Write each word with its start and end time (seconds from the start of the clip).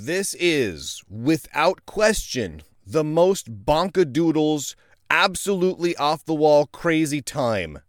This 0.00 0.36
is, 0.38 1.02
without 1.10 1.84
question, 1.84 2.62
the 2.86 3.02
most 3.02 3.64
bonkadoodles, 3.64 4.76
absolutely 5.10 5.96
off 5.96 6.24
the 6.24 6.36
wall, 6.36 6.66
crazy 6.66 7.20
time 7.20 7.80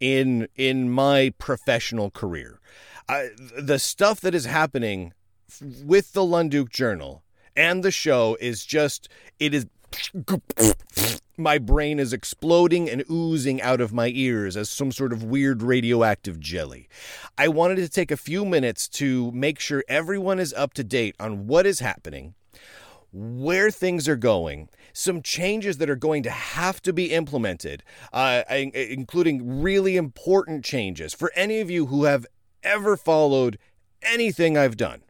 in 0.00 0.48
in 0.56 0.90
my 0.90 1.34
professional 1.36 2.10
career. 2.10 2.58
Uh, 3.06 3.24
the 3.60 3.78
stuff 3.78 4.18
that 4.22 4.34
is 4.34 4.46
happening 4.46 5.12
with 5.84 6.14
the 6.14 6.22
Lunduke 6.22 6.70
Journal 6.70 7.22
and 7.54 7.84
the 7.84 7.90
show 7.90 8.38
is 8.40 8.64
just 8.64 9.10
it 9.38 9.52
is 9.52 9.66
my 11.36 11.58
brain 11.58 11.98
is 11.98 12.12
exploding 12.12 12.88
and 12.88 13.04
oozing 13.10 13.60
out 13.62 13.80
of 13.80 13.92
my 13.92 14.08
ears 14.14 14.56
as 14.56 14.70
some 14.70 14.92
sort 14.92 15.12
of 15.12 15.24
weird 15.24 15.62
radioactive 15.62 16.38
jelly. 16.38 16.88
I 17.38 17.48
wanted 17.48 17.76
to 17.76 17.88
take 17.88 18.10
a 18.10 18.16
few 18.16 18.44
minutes 18.44 18.88
to 18.90 19.30
make 19.32 19.58
sure 19.58 19.84
everyone 19.88 20.38
is 20.38 20.52
up 20.52 20.74
to 20.74 20.84
date 20.84 21.16
on 21.18 21.46
what 21.46 21.66
is 21.66 21.80
happening, 21.80 22.34
where 23.12 23.70
things 23.70 24.08
are 24.08 24.16
going, 24.16 24.68
some 24.92 25.22
changes 25.22 25.78
that 25.78 25.90
are 25.90 25.96
going 25.96 26.22
to 26.22 26.30
have 26.30 26.80
to 26.82 26.92
be 26.92 27.12
implemented, 27.12 27.82
uh, 28.12 28.42
including 28.48 29.62
really 29.62 29.96
important 29.96 30.64
changes 30.64 31.14
for 31.14 31.32
any 31.34 31.60
of 31.60 31.70
you 31.70 31.86
who 31.86 32.04
have 32.04 32.26
ever 32.62 32.96
followed 32.96 33.58
anything 34.02 34.56
I've 34.56 34.76
done. 34.76 35.02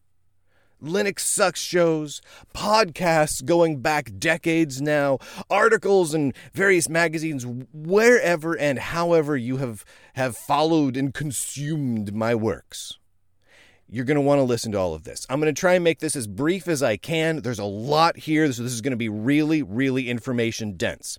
Linux 0.83 1.21
Sucks 1.21 1.61
shows, 1.61 2.21
podcasts 2.55 3.45
going 3.45 3.81
back 3.81 4.11
decades 4.19 4.83
now, 4.83 5.19
articles 5.49 6.13
in 6.13 6.35
various 6.53 6.89
magazines, 6.89 7.47
wherever 7.73 8.59
and 8.59 8.79
however 8.79 9.37
you 9.37 9.59
have, 9.59 9.85
have 10.15 10.37
followed 10.37 10.97
and 10.97 11.15
consumed 11.15 12.15
my 12.15 12.35
works. 12.35 12.99
You're 13.89 14.05
going 14.05 14.17
to 14.17 14.23
want 14.23 14.39
to 14.39 14.45
listen 14.45 14.73
to 14.73 14.79
all 14.79 14.95
of 14.95 15.05
this. 15.05 15.27
I'm 15.29 15.39
going 15.39 15.55
to 15.55 15.61
try 15.61 15.75
and 15.75 15.85
make 15.85 16.01
this 16.01 16.17
as 16.17 16.27
brief 16.27 16.67
as 16.67 16.83
I 16.83 16.97
can. 16.97 17.43
There's 17.43 17.59
a 17.59 17.65
lot 17.65 18.17
here, 18.17 18.51
so 18.53 18.63
this 18.63 18.73
is 18.73 18.81
going 18.81 18.93
to 18.93 18.97
be 18.97 19.09
really, 19.09 19.63
really 19.63 20.09
information 20.09 20.77
dense. 20.77 21.19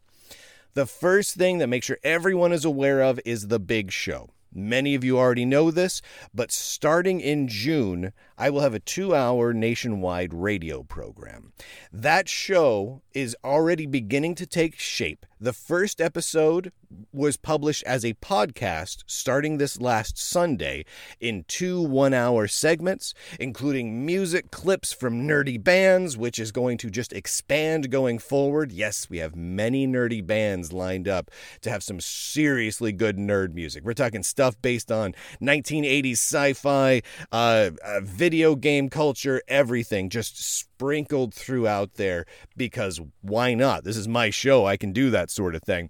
The 0.74 0.88
first 0.88 1.36
thing 1.36 1.60
that 1.60 1.68
make 1.68 1.84
sure 1.84 2.00
everyone 2.04 2.52
is 2.52 2.66
aware 2.66 3.02
of 3.02 3.20
is 3.26 3.48
the 3.48 3.60
big 3.60 3.92
show. 3.92 4.32
Many 4.56 4.94
of 4.94 5.04
you 5.04 5.18
already 5.18 5.46
know 5.46 5.72
this, 5.72 6.02
but 6.34 6.52
starting 6.52 7.20
in 7.20 7.48
June, 7.48 8.14
I 8.38 8.50
will 8.50 8.62
have 8.62 8.74
a 8.74 8.80
two 8.80 9.16
hour 9.16 9.54
nationwide 9.54 10.34
radio 10.34 10.84
program. 10.84 11.54
That 11.92 12.28
show 12.28 13.02
is 13.14 13.36
already 13.44 13.86
beginning 13.86 14.36
to 14.36 14.48
take 14.48 14.80
shape. 14.80 15.26
The 15.40 15.54
first 15.54 16.00
episode 16.00 16.72
was 17.12 17.38
published 17.38 17.84
as 17.84 18.06
a 18.06 18.14
podcast 18.14 19.04
starting 19.08 19.58
this 19.58 19.82
last 19.82 20.18
Sunday 20.18 20.86
in 21.20 21.44
two 21.48 21.82
one 21.82 22.14
hour 22.14 22.48
segments, 22.48 23.14
including 23.40 24.06
music 24.06 24.52
clips 24.52 24.94
from 24.94 25.28
nerdy 25.28 25.62
bands, 25.62 26.18
which 26.18 26.40
is 26.40 26.52
going 26.52 26.78
to 26.78 26.90
just 26.90 27.14
expand 27.14 27.92
going 27.92 28.20
forward. 28.20 28.72
Yes, 28.72 29.10
we 29.10 29.18
have 29.18 29.36
many 29.36 29.88
nerdy 29.88 30.26
bands 30.26 30.72
lined 30.72 31.08
up 31.08 31.30
to 31.62 31.70
have 31.70 31.84
some 31.84 32.00
seriously 32.00 32.92
good 32.92 33.18
nerd 33.18 33.54
music. 33.54 33.84
We're 33.84 33.94
talking 33.94 34.24
stuff 34.24 34.60
based 34.62 34.92
on 34.92 35.14
1980s 35.42 36.14
sci 36.14 36.54
fi, 36.54 37.02
uh, 37.32 37.72
uh, 37.84 38.00
video 38.24 38.56
game 38.56 38.88
culture, 38.88 39.42
everything 39.50 40.08
just 40.10 40.42
sprinkled 40.42 41.34
throughout 41.34 41.96
there 41.96 42.26
because 42.56 43.02
why 43.20 43.54
not? 43.54 43.84
This 43.84 43.98
is 43.98 44.08
my 44.08 44.30
show. 44.30 44.66
I 44.66 44.78
can 44.78 44.94
do 44.94 45.10
that 45.10 45.30
sort 45.30 45.56
of 45.56 45.62
thing. 45.64 45.90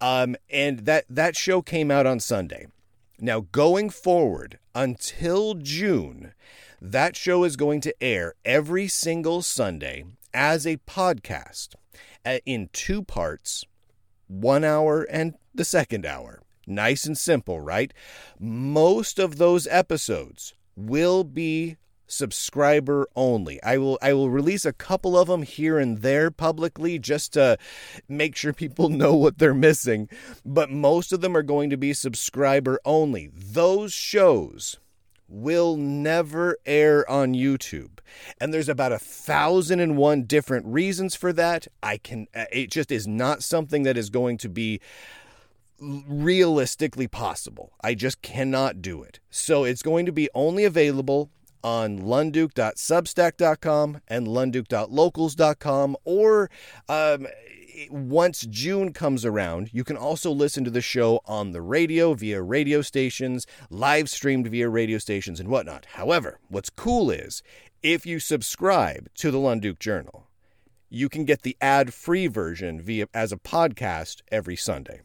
Um, 0.00 0.36
and 0.48 0.86
that 0.86 1.04
that 1.10 1.36
show 1.36 1.60
came 1.60 1.90
out 1.90 2.06
on 2.06 2.18
Sunday. 2.18 2.64
Now 3.20 3.40
going 3.52 3.90
forward 3.90 4.58
until 4.74 5.52
June, 5.52 6.32
that 6.80 7.14
show 7.14 7.44
is 7.44 7.56
going 7.56 7.82
to 7.82 8.02
air 8.02 8.32
every 8.42 8.88
single 8.88 9.42
Sunday 9.42 10.04
as 10.32 10.66
a 10.66 10.78
podcast 10.78 11.74
uh, 12.24 12.38
in 12.46 12.70
two 12.72 13.02
parts, 13.02 13.66
one 14.28 14.64
hour 14.64 15.02
and 15.02 15.34
the 15.54 15.66
second 15.66 16.06
hour. 16.06 16.40
Nice 16.66 17.04
and 17.04 17.18
simple, 17.18 17.60
right? 17.60 17.92
Most 18.40 19.18
of 19.18 19.36
those 19.36 19.66
episodes 19.66 20.54
will 20.76 21.24
be 21.24 21.76
subscriber 22.06 23.08
only. 23.16 23.62
I 23.62 23.78
will 23.78 23.98
I 24.00 24.12
will 24.12 24.30
release 24.30 24.64
a 24.64 24.72
couple 24.72 25.18
of 25.18 25.28
them 25.28 25.42
here 25.42 25.78
and 25.78 25.98
there 25.98 26.30
publicly 26.30 26.98
just 26.98 27.32
to 27.32 27.58
make 28.08 28.36
sure 28.36 28.52
people 28.52 28.88
know 28.90 29.14
what 29.14 29.38
they're 29.38 29.54
missing, 29.54 30.08
but 30.44 30.70
most 30.70 31.12
of 31.12 31.20
them 31.20 31.36
are 31.36 31.42
going 31.42 31.70
to 31.70 31.76
be 31.76 31.92
subscriber 31.92 32.80
only. 32.84 33.30
Those 33.34 33.92
shows 33.92 34.78
will 35.28 35.76
never 35.76 36.56
air 36.64 37.08
on 37.10 37.34
YouTube. 37.34 37.98
And 38.40 38.54
there's 38.54 38.68
about 38.68 38.92
a 38.92 38.98
thousand 38.98 39.80
and 39.80 39.96
one 39.96 40.22
different 40.22 40.66
reasons 40.66 41.16
for 41.16 41.32
that. 41.32 41.66
I 41.82 41.98
can 41.98 42.28
uh, 42.34 42.44
it 42.52 42.70
just 42.70 42.92
is 42.92 43.06
not 43.06 43.42
something 43.42 43.82
that 43.82 43.96
is 43.96 44.10
going 44.10 44.38
to 44.38 44.48
be 44.48 44.80
realistically 45.80 47.08
possible. 47.08 47.72
I 47.82 47.94
just 47.94 48.22
cannot 48.22 48.82
do 48.82 49.02
it. 49.02 49.20
So 49.30 49.64
it's 49.64 49.82
going 49.82 50.06
to 50.06 50.12
be 50.12 50.28
only 50.34 50.64
available 50.64 51.30
on 51.62 51.98
lunduke.substack.com 51.98 54.00
and 54.08 54.26
lunduke.locals.com 54.26 55.96
or 56.04 56.50
um, 56.88 57.26
once 57.90 58.46
June 58.46 58.92
comes 58.92 59.24
around, 59.24 59.70
you 59.72 59.84
can 59.84 59.96
also 59.96 60.30
listen 60.30 60.64
to 60.64 60.70
the 60.70 60.80
show 60.80 61.20
on 61.26 61.52
the 61.52 61.60
radio 61.60 62.14
via 62.14 62.42
radio 62.42 62.82
stations, 62.82 63.46
live 63.68 64.08
streamed 64.08 64.48
via 64.48 64.68
radio 64.68 64.98
stations, 64.98 65.40
and 65.40 65.48
whatnot. 65.48 65.86
However, 65.92 66.38
what's 66.48 66.70
cool 66.70 67.10
is 67.10 67.42
if 67.82 68.06
you 68.06 68.18
subscribe 68.18 69.08
to 69.16 69.30
the 69.30 69.38
Lunduke 69.38 69.78
Journal, 69.78 70.28
you 70.88 71.08
can 71.08 71.24
get 71.24 71.42
the 71.42 71.56
ad 71.60 71.92
free 71.92 72.26
version 72.26 72.80
via 72.80 73.06
as 73.12 73.32
a 73.32 73.36
podcast 73.36 74.22
every 74.30 74.56
Sunday. 74.56 75.02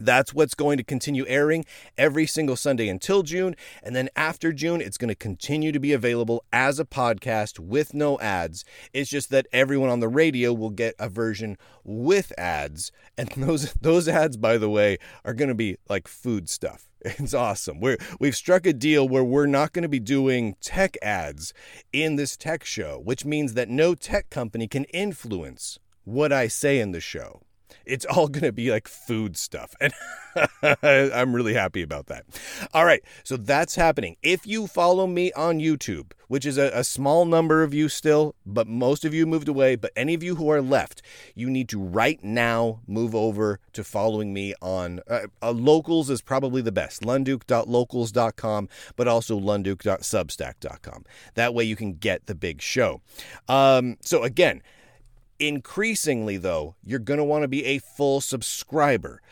That's 0.00 0.32
what's 0.32 0.54
going 0.54 0.78
to 0.78 0.82
continue 0.82 1.26
airing 1.28 1.66
every 1.98 2.26
single 2.26 2.56
Sunday 2.56 2.88
until 2.88 3.22
June. 3.22 3.54
And 3.82 3.94
then 3.94 4.08
after 4.16 4.52
June, 4.52 4.80
it's 4.80 4.96
going 4.96 5.10
to 5.10 5.14
continue 5.14 5.72
to 5.72 5.78
be 5.78 5.92
available 5.92 6.42
as 6.52 6.80
a 6.80 6.86
podcast 6.86 7.58
with 7.58 7.92
no 7.92 8.18
ads. 8.18 8.64
It's 8.94 9.10
just 9.10 9.30
that 9.30 9.46
everyone 9.52 9.90
on 9.90 10.00
the 10.00 10.08
radio 10.08 10.54
will 10.54 10.70
get 10.70 10.94
a 10.98 11.10
version 11.10 11.58
with 11.84 12.32
ads. 12.38 12.90
And 13.18 13.28
those, 13.36 13.74
those 13.74 14.08
ads, 14.08 14.38
by 14.38 14.56
the 14.56 14.70
way, 14.70 14.96
are 15.24 15.34
going 15.34 15.48
to 15.48 15.54
be 15.54 15.76
like 15.88 16.08
food 16.08 16.48
stuff. 16.48 16.86
It's 17.02 17.32
awesome. 17.32 17.80
We're, 17.80 17.96
we've 18.18 18.36
struck 18.36 18.66
a 18.66 18.74
deal 18.74 19.08
where 19.08 19.24
we're 19.24 19.46
not 19.46 19.72
going 19.72 19.84
to 19.84 19.88
be 19.88 20.00
doing 20.00 20.56
tech 20.60 20.98
ads 21.00 21.54
in 21.94 22.16
this 22.16 22.36
tech 22.36 22.62
show, 22.62 23.00
which 23.02 23.24
means 23.24 23.54
that 23.54 23.70
no 23.70 23.94
tech 23.94 24.28
company 24.28 24.68
can 24.68 24.84
influence 24.84 25.78
what 26.04 26.30
I 26.30 26.46
say 26.46 26.78
in 26.78 26.92
the 26.92 27.00
show 27.00 27.40
it's 27.84 28.04
all 28.04 28.28
going 28.28 28.44
to 28.44 28.52
be 28.52 28.70
like 28.70 28.88
food 28.88 29.36
stuff. 29.36 29.74
And 29.80 29.92
I'm 30.82 31.34
really 31.34 31.54
happy 31.54 31.82
about 31.82 32.06
that. 32.06 32.24
All 32.72 32.84
right. 32.84 33.02
So 33.24 33.36
that's 33.36 33.74
happening. 33.74 34.16
If 34.22 34.46
you 34.46 34.66
follow 34.66 35.06
me 35.06 35.32
on 35.32 35.58
YouTube, 35.58 36.12
which 36.28 36.46
is 36.46 36.58
a, 36.58 36.70
a, 36.72 36.84
small 36.84 37.24
number 37.24 37.64
of 37.64 37.74
you 37.74 37.88
still, 37.88 38.36
but 38.46 38.68
most 38.68 39.04
of 39.04 39.12
you 39.12 39.26
moved 39.26 39.48
away, 39.48 39.74
but 39.74 39.90
any 39.96 40.14
of 40.14 40.22
you 40.22 40.36
who 40.36 40.48
are 40.48 40.62
left, 40.62 41.02
you 41.34 41.50
need 41.50 41.68
to 41.68 41.80
right 41.80 42.22
now 42.22 42.78
move 42.86 43.16
over 43.16 43.58
to 43.72 43.82
following 43.82 44.32
me 44.32 44.54
on 44.62 45.00
uh, 45.08 45.22
uh, 45.42 45.50
locals 45.50 46.08
is 46.08 46.22
probably 46.22 46.62
the 46.62 46.70
best. 46.70 47.02
Lunduke.locals.com, 47.02 48.68
but 48.94 49.08
also 49.08 49.40
lunduke.substack.com. 49.40 51.04
That 51.34 51.52
way 51.52 51.64
you 51.64 51.74
can 51.74 51.94
get 51.94 52.26
the 52.26 52.36
big 52.36 52.62
show. 52.62 53.00
Um, 53.48 53.96
so 54.00 54.22
again, 54.22 54.62
Increasingly, 55.40 56.36
though, 56.36 56.76
you're 56.84 56.98
going 56.98 57.18
to 57.18 57.24
want 57.24 57.42
to 57.42 57.48
be 57.48 57.64
a 57.64 57.78
full 57.78 58.20
subscriber. 58.20 59.22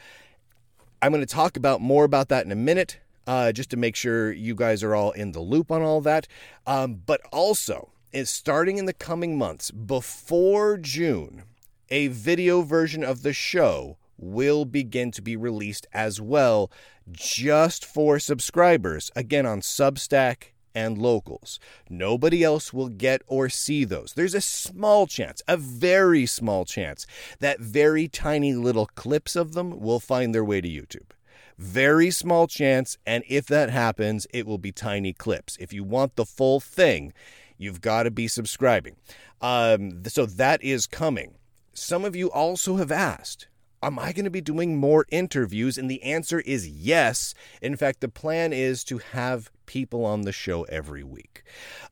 I'm 1.03 1.13
going 1.13 1.25
to 1.25 1.27
talk 1.27 1.57
about 1.59 1.83
more 1.83 2.05
about 2.05 2.31
that 2.31 2.47
in 2.47 2.51
a 2.51 2.57
minute, 2.57 2.99
uh, 3.27 3.53
just 3.53 3.69
to 3.71 3.77
make 3.77 3.95
sure 3.95 4.33
you 4.33 4.55
guys 4.55 4.83
are 4.83 4.95
all 4.95 5.13
in 5.13 5.33
the 5.33 5.41
loop 5.41 5.71
on 5.71 5.83
all 5.83 6.01
that. 6.01 6.27
Um, 6.67 7.03
but 7.05 7.21
also, 7.31 7.91
is 8.11 8.31
starting 8.31 8.79
in 8.79 8.87
the 8.87 8.94
coming 8.94 9.37
months, 9.37 9.71
before 9.71 10.79
June, 10.79 11.43
a 11.91 12.09
video 12.09 12.62
version 12.62 13.05
of 13.05 13.23
the 13.23 13.35
show 13.35 13.99
will 14.17 14.65
begin 14.65 15.11
to 15.11 15.21
be 15.21 15.37
released 15.37 15.87
as 15.93 16.23
well, 16.23 16.71
just 17.12 17.85
for 17.85 18.19
subscribers. 18.19 19.11
Again, 19.15 19.44
on 19.44 19.61
Substack 19.61 20.53
and 20.75 20.99
locals. 20.99 21.59
Nobody 21.88 22.43
else 22.43 22.73
will 22.73 22.88
get 22.88 23.23
or 23.26 23.49
see 23.49 23.85
those. 23.85 24.12
There's 24.12 24.35
a 24.35 24.41
small 24.41 25.06
chance, 25.06 25.43
a 25.49 25.56
very 25.56 26.26
small 26.26 26.65
chance, 26.65 27.06
that 27.41 27.61
very 27.61 28.09
tiny 28.09 28.55
little 28.55 28.87
clips 28.87 29.37
of 29.37 29.53
them 29.53 29.81
will 29.81 30.00
find 30.00 30.35
their 30.35 30.44
way 30.44 30.61
to 30.61 30.69
YouTube. 30.69 31.11
Very 31.59 32.11
small 32.11 32.47
chance, 32.47 32.99
and 33.05 33.25
if 33.29 33.47
that 33.47 33.70
happens, 33.70 34.26
it 34.32 34.47
will 34.47 34.59
be 34.59 34.70
tiny 34.70 35.12
clips. 35.12 35.56
If 35.59 35.73
you 35.73 35.82
want 35.82 36.15
the 36.15 36.25
full 36.25 36.61
thing, 36.61 37.12
you've 37.56 37.81
got 37.81 38.05
to 38.05 38.11
be 38.11 38.29
subscribing. 38.29 38.97
Um, 39.41 40.05
so 40.06 40.25
that 40.26 40.62
is 40.62 40.87
coming. 40.87 41.35
Some 41.73 42.05
of 42.05 42.17
you 42.17 42.31
also 42.31 42.76
have 42.76 42.93
asked 42.93 43.49
am 43.83 43.99
I 43.99 44.13
going 44.13 44.25
to 44.25 44.31
be 44.31 44.41
doing 44.41 44.77
more 44.77 45.07
interviews? 45.11 45.79
And 45.79 45.91
the 45.91 46.03
answer 46.03 46.41
is 46.41 46.69
yes. 46.69 47.35
In 47.63 47.77
fact, 47.77 48.01
the 48.01 48.09
plan 48.09 48.53
is 48.53 48.85
to 48.85 48.99
have 48.99 49.51
people 49.67 50.05
on 50.05 50.23
the 50.23 50.33
show 50.33 50.65
every 50.65 51.05
week. 51.05 51.43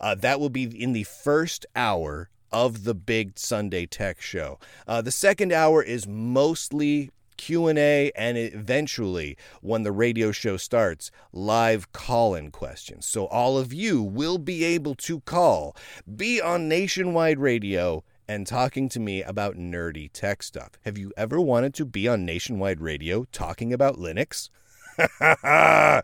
Uh, 0.00 0.14
that 0.14 0.40
will 0.40 0.50
be 0.50 0.64
in 0.64 0.92
the 0.92 1.04
first 1.04 1.66
hour 1.74 2.30
of 2.52 2.84
the 2.84 2.94
big 2.94 3.38
Sunday 3.38 3.86
Tech 3.86 4.20
Show. 4.20 4.58
Uh, 4.86 5.02
the 5.02 5.10
second 5.10 5.52
hour 5.52 5.82
is 5.82 6.06
mostly 6.06 7.10
Q&A 7.36 8.10
and 8.16 8.38
eventually 8.38 9.36
when 9.60 9.82
the 9.82 9.92
radio 9.92 10.32
show 10.32 10.56
starts 10.56 11.10
live 11.32 11.92
call-in 11.92 12.50
questions. 12.50 13.06
So 13.06 13.26
all 13.26 13.58
of 13.58 13.72
you 13.72 14.02
will 14.02 14.38
be 14.38 14.64
able 14.64 14.94
to 14.96 15.20
call, 15.20 15.76
be 16.16 16.40
on 16.40 16.68
nationwide 16.68 17.38
radio 17.38 18.04
and 18.28 18.46
talking 18.46 18.88
to 18.88 19.00
me 19.00 19.22
about 19.22 19.56
nerdy 19.56 20.10
tech 20.12 20.42
stuff. 20.42 20.70
Have 20.84 20.98
you 20.98 21.12
ever 21.16 21.40
wanted 21.40 21.74
to 21.74 21.84
be 21.84 22.08
on 22.08 22.24
nationwide 22.24 22.80
radio 22.80 23.24
talking 23.32 23.72
about 23.72 23.96
Linux? 23.96 24.50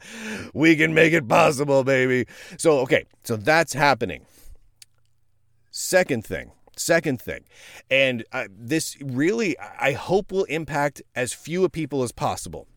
we 0.54 0.76
can 0.76 0.94
make 0.94 1.12
it 1.12 1.28
possible, 1.28 1.82
baby. 1.84 2.26
So, 2.58 2.80
okay, 2.80 3.04
so 3.24 3.36
that's 3.36 3.72
happening. 3.72 4.26
Second 5.70 6.24
thing, 6.24 6.52
second 6.76 7.20
thing, 7.20 7.44
and 7.90 8.24
uh, 8.32 8.46
this 8.50 8.98
really, 9.00 9.56
I 9.58 9.92
hope, 9.92 10.30
will 10.30 10.44
impact 10.44 11.02
as 11.16 11.32
few 11.32 11.66
people 11.70 12.02
as 12.02 12.12
possible. 12.12 12.68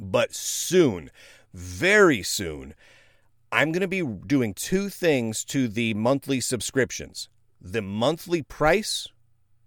But 0.00 0.34
soon, 0.34 1.10
very 1.52 2.22
soon, 2.22 2.74
I'm 3.52 3.70
going 3.70 3.82
to 3.82 3.88
be 3.88 4.02
doing 4.02 4.54
two 4.54 4.88
things 4.88 5.44
to 5.46 5.68
the 5.68 5.94
monthly 5.94 6.40
subscriptions 6.40 7.28
the 7.60 7.82
monthly 7.82 8.42
price 8.42 9.08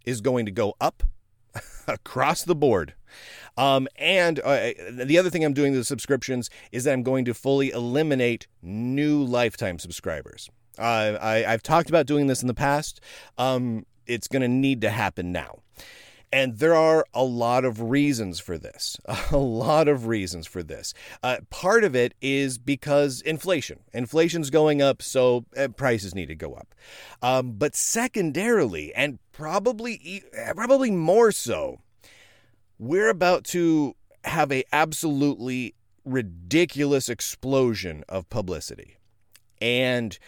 is 0.05 0.21
going 0.21 0.45
to 0.45 0.51
go 0.51 0.75
up 0.79 1.03
across 1.87 2.43
the 2.43 2.55
board. 2.55 2.93
Um, 3.57 3.87
and 3.97 4.39
uh, 4.39 4.71
the 4.91 5.17
other 5.17 5.29
thing 5.29 5.43
I'm 5.43 5.53
doing 5.53 5.71
with 5.71 5.81
the 5.81 5.85
subscriptions 5.85 6.49
is 6.71 6.83
that 6.83 6.93
I'm 6.93 7.03
going 7.03 7.25
to 7.25 7.33
fully 7.33 7.71
eliminate 7.71 8.47
new 8.61 9.23
lifetime 9.23 9.79
subscribers. 9.79 10.49
Uh, 10.77 11.17
I, 11.19 11.37
have 11.39 11.63
talked 11.63 11.89
about 11.89 12.05
doing 12.05 12.27
this 12.27 12.41
in 12.41 12.47
the 12.47 12.53
past. 12.53 13.01
Um, 13.37 13.85
it's 14.05 14.27
going 14.27 14.41
to 14.41 14.47
need 14.47 14.81
to 14.81 14.89
happen 14.89 15.31
now. 15.31 15.59
And 16.31 16.59
there 16.59 16.75
are 16.75 17.05
a 17.13 17.23
lot 17.23 17.65
of 17.65 17.81
reasons 17.81 18.39
for 18.39 18.57
this. 18.57 18.97
A 19.31 19.37
lot 19.37 19.87
of 19.87 20.05
reasons 20.05 20.45
for 20.45 20.61
this. 20.61 20.93
Uh, 21.23 21.37
part 21.49 21.83
of 21.83 21.95
it 21.95 22.13
is 22.21 22.57
because 22.57 23.21
inflation. 23.21 23.79
Inflation's 23.93 24.49
going 24.49 24.81
up, 24.81 25.01
so 25.01 25.45
uh, 25.57 25.69
prices 25.69 26.13
need 26.13 26.27
to 26.27 26.35
go 26.35 26.53
up. 26.53 26.75
Um, 27.21 27.53
but 27.53 27.75
secondarily, 27.75 28.93
and 28.93 29.17
probably 29.31 30.23
probably 30.55 30.91
more 30.91 31.31
so, 31.31 31.79
we're 32.77 33.09
about 33.09 33.43
to 33.45 33.95
have 34.25 34.51
a 34.51 34.63
absolutely 34.71 35.73
ridiculous 36.05 37.09
explosion 37.09 38.03
of 38.07 38.29
publicity, 38.29 38.97
and 39.61 40.19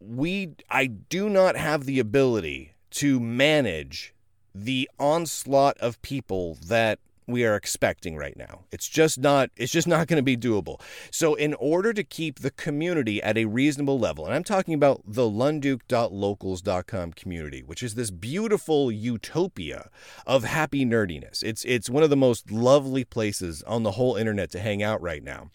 we 0.00 0.54
I 0.70 0.86
do 0.86 1.28
not 1.28 1.56
have 1.56 1.84
the 1.84 1.98
ability 1.98 2.74
to 2.92 3.20
manage 3.20 4.14
the 4.54 4.88
onslaught 4.98 5.78
of 5.78 6.00
people 6.02 6.58
that 6.66 6.98
we 7.26 7.44
are 7.44 7.54
expecting 7.54 8.16
right 8.16 8.36
now. 8.36 8.64
It's 8.70 8.88
just 8.88 9.18
not 9.18 9.50
it's 9.56 9.72
just 9.72 9.86
not 9.86 10.06
going 10.06 10.18
to 10.18 10.22
be 10.22 10.36
doable. 10.36 10.80
So 11.10 11.34
in 11.34 11.54
order 11.54 11.92
to 11.92 12.04
keep 12.04 12.40
the 12.40 12.50
community 12.50 13.22
at 13.22 13.38
a 13.38 13.44
reasonable 13.44 13.98
level, 13.98 14.26
and 14.26 14.34
I'm 14.34 14.44
talking 14.44 14.74
about 14.74 15.02
the 15.06 15.22
lunduke.locals.com 15.22 17.12
community, 17.12 17.62
which 17.62 17.82
is 17.82 17.94
this 17.94 18.10
beautiful 18.10 18.90
utopia 18.90 19.90
of 20.26 20.44
happy 20.44 20.84
nerdiness. 20.84 21.42
It's 21.42 21.64
it's 21.64 21.90
one 21.90 22.02
of 22.02 22.10
the 22.10 22.16
most 22.16 22.50
lovely 22.50 23.04
places 23.04 23.62
on 23.64 23.82
the 23.82 23.92
whole 23.92 24.16
internet 24.16 24.50
to 24.52 24.60
hang 24.60 24.82
out 24.82 25.00
right 25.00 25.22
now 25.22 25.50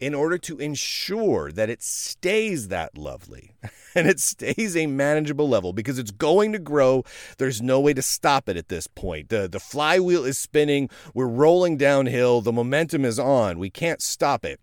in 0.00 0.14
order 0.14 0.38
to 0.38 0.58
ensure 0.58 1.50
that 1.52 1.70
it 1.70 1.82
stays 1.82 2.68
that 2.68 2.96
lovely 2.96 3.52
and 3.94 4.06
it 4.06 4.20
stays 4.20 4.76
a 4.76 4.86
manageable 4.86 5.48
level 5.48 5.72
because 5.72 5.98
it's 5.98 6.10
going 6.10 6.52
to 6.52 6.58
grow. 6.58 7.02
There's 7.38 7.62
no 7.62 7.80
way 7.80 7.94
to 7.94 8.02
stop 8.02 8.48
it 8.48 8.56
at 8.56 8.68
this 8.68 8.86
point. 8.86 9.28
The, 9.28 9.48
the 9.48 9.60
flywheel 9.60 10.24
is 10.24 10.38
spinning. 10.38 10.90
We're 11.14 11.26
rolling 11.26 11.76
downhill. 11.76 12.40
The 12.40 12.52
momentum 12.52 13.04
is 13.04 13.18
on. 13.18 13.58
We 13.58 13.70
can't 13.70 14.02
stop 14.02 14.44
it. 14.44 14.60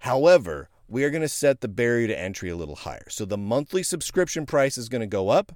However, 0.00 0.68
we 0.88 1.02
are 1.02 1.10
going 1.10 1.22
to 1.22 1.28
set 1.28 1.60
the 1.60 1.68
barrier 1.68 2.06
to 2.06 2.18
entry 2.18 2.48
a 2.48 2.56
little 2.56 2.76
higher. 2.76 3.08
So 3.08 3.24
the 3.24 3.36
monthly 3.36 3.82
subscription 3.82 4.46
price 4.46 4.78
is 4.78 4.88
going 4.88 5.00
to 5.00 5.06
go 5.06 5.30
up. 5.30 5.52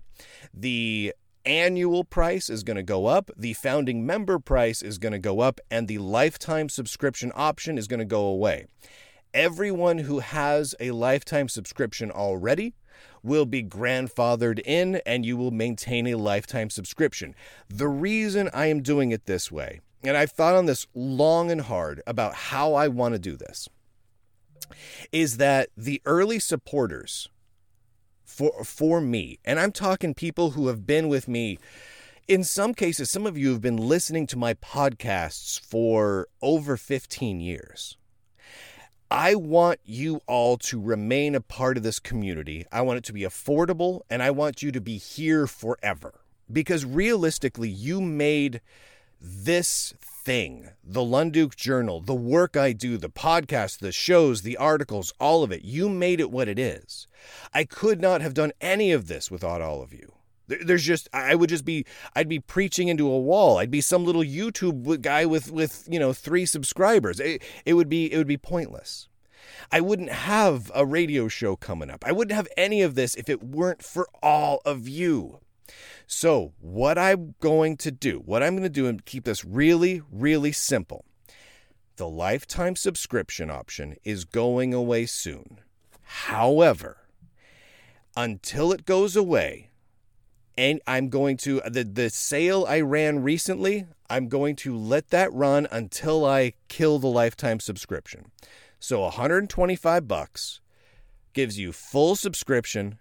The 0.52 1.14
annual 1.46 2.04
price 2.04 2.50
is 2.50 2.62
going 2.62 2.76
to 2.76 2.82
go 2.82 3.06
up, 3.06 3.30
the 3.34 3.54
founding 3.54 4.04
member 4.04 4.38
price 4.38 4.82
is 4.82 4.98
going 4.98 5.12
to 5.12 5.18
go 5.18 5.40
up, 5.40 5.58
and 5.70 5.88
the 5.88 5.96
lifetime 5.96 6.68
subscription 6.68 7.32
option 7.34 7.78
is 7.78 7.86
going 7.86 7.98
to 7.98 8.04
go 8.04 8.22
away 8.26 8.66
everyone 9.34 9.98
who 9.98 10.20
has 10.20 10.74
a 10.80 10.90
lifetime 10.90 11.48
subscription 11.48 12.10
already 12.10 12.74
will 13.22 13.46
be 13.46 13.62
grandfathered 13.62 14.60
in 14.64 14.96
and 15.06 15.24
you 15.26 15.36
will 15.36 15.50
maintain 15.50 16.06
a 16.06 16.16
lifetime 16.16 16.70
subscription. 16.70 17.34
The 17.68 17.88
reason 17.88 18.50
I 18.52 18.66
am 18.66 18.82
doing 18.82 19.10
it 19.10 19.26
this 19.26 19.50
way, 19.52 19.80
and 20.02 20.16
I've 20.16 20.32
thought 20.32 20.54
on 20.54 20.66
this 20.66 20.86
long 20.94 21.50
and 21.50 21.62
hard 21.62 22.02
about 22.06 22.34
how 22.34 22.74
I 22.74 22.88
want 22.88 23.14
to 23.14 23.18
do 23.18 23.36
this, 23.36 23.68
is 25.12 25.36
that 25.38 25.68
the 25.76 26.00
early 26.04 26.38
supporters 26.38 27.28
for 28.24 28.64
for 28.64 29.00
me, 29.00 29.38
and 29.44 29.58
I'm 29.58 29.72
talking 29.72 30.14
people 30.14 30.50
who 30.52 30.68
have 30.68 30.86
been 30.86 31.08
with 31.08 31.26
me 31.26 31.58
in 32.30 32.44
some 32.44 32.74
cases, 32.74 33.10
some 33.10 33.26
of 33.26 33.36
you 33.36 33.50
have 33.50 33.60
been 33.60 33.76
listening 33.76 34.24
to 34.28 34.38
my 34.38 34.54
podcasts 34.54 35.60
for 35.60 36.28
over 36.40 36.76
15 36.76 37.40
years. 37.40 37.96
I 39.12 39.34
want 39.34 39.80
you 39.84 40.20
all 40.28 40.56
to 40.58 40.80
remain 40.80 41.34
a 41.34 41.40
part 41.40 41.76
of 41.76 41.82
this 41.82 41.98
community. 41.98 42.64
I 42.70 42.82
want 42.82 42.98
it 42.98 43.04
to 43.04 43.12
be 43.12 43.22
affordable 43.22 44.02
and 44.08 44.22
I 44.22 44.30
want 44.30 44.62
you 44.62 44.70
to 44.70 44.80
be 44.80 44.98
here 44.98 45.48
forever. 45.48 46.20
Because 46.52 46.84
realistically, 46.84 47.68
you 47.68 48.00
made 48.00 48.60
this 49.20 49.94
thing, 50.00 50.70
the 50.84 51.00
Lunduke 51.00 51.56
Journal, 51.56 52.00
the 52.00 52.14
work 52.14 52.56
I 52.56 52.72
do, 52.72 52.96
the 52.96 53.10
podcast, 53.10 53.80
the 53.80 53.90
shows, 53.90 54.42
the 54.42 54.56
articles, 54.56 55.12
all 55.18 55.42
of 55.42 55.50
it, 55.50 55.64
you 55.64 55.88
made 55.88 56.20
it 56.20 56.30
what 56.30 56.46
it 56.46 56.58
is. 56.58 57.08
I 57.52 57.64
could 57.64 58.00
not 58.00 58.20
have 58.20 58.34
done 58.34 58.52
any 58.60 58.92
of 58.92 59.08
this 59.08 59.28
without 59.28 59.60
all 59.60 59.82
of 59.82 59.92
you. 59.92 60.19
There's 60.62 60.84
just 60.84 61.08
I 61.12 61.34
would 61.34 61.48
just 61.48 61.64
be 61.64 61.84
I'd 62.14 62.28
be 62.28 62.40
preaching 62.40 62.88
into 62.88 63.10
a 63.10 63.18
wall. 63.18 63.58
I'd 63.58 63.70
be 63.70 63.80
some 63.80 64.04
little 64.04 64.22
YouTube 64.22 65.00
guy 65.00 65.24
with 65.26 65.50
with 65.50 65.86
you 65.90 65.98
know 65.98 66.12
three 66.12 66.46
subscribers. 66.46 67.20
It, 67.20 67.42
it 67.64 67.74
would 67.74 67.88
be 67.88 68.12
it 68.12 68.16
would 68.16 68.26
be 68.26 68.36
pointless. 68.36 69.08
I 69.72 69.80
wouldn't 69.80 70.10
have 70.10 70.70
a 70.74 70.84
radio 70.84 71.28
show 71.28 71.56
coming 71.56 71.90
up. 71.90 72.04
I 72.06 72.12
wouldn't 72.12 72.34
have 72.34 72.48
any 72.56 72.82
of 72.82 72.94
this 72.94 73.14
if 73.14 73.28
it 73.28 73.42
weren't 73.42 73.82
for 73.82 74.08
all 74.22 74.60
of 74.64 74.88
you. 74.88 75.40
So, 76.06 76.54
what 76.58 76.98
I'm 76.98 77.36
going 77.40 77.76
to 77.78 77.92
do, 77.92 78.18
what 78.18 78.42
I'm 78.42 78.54
going 78.54 78.64
to 78.64 78.68
do 78.68 78.86
and 78.86 79.04
keep 79.04 79.24
this 79.24 79.44
really, 79.44 80.02
really 80.10 80.52
simple. 80.52 81.04
The 81.96 82.08
lifetime 82.08 82.76
subscription 82.76 83.50
option 83.50 83.96
is 84.04 84.24
going 84.24 84.74
away 84.74 85.06
soon. 85.06 85.60
However, 86.02 86.96
until 88.16 88.72
it 88.72 88.84
goes 88.84 89.14
away, 89.14 89.69
and 90.60 90.80
I'm 90.86 91.08
going 91.08 91.36
to 91.38 91.62
the 91.66 91.82
the 91.84 92.10
sale 92.10 92.66
I 92.68 92.82
ran 92.82 93.22
recently, 93.22 93.86
I'm 94.10 94.28
going 94.28 94.56
to 94.56 94.76
let 94.76 95.08
that 95.08 95.32
run 95.32 95.66
until 95.70 96.26
I 96.26 96.52
kill 96.68 96.98
the 96.98 97.06
lifetime 97.06 97.60
subscription. 97.60 98.26
So 98.78 99.00
125 99.00 100.06
bucks 100.06 100.60
gives 101.32 101.58
you 101.58 101.72
full 101.72 102.14
subscription 102.14 102.98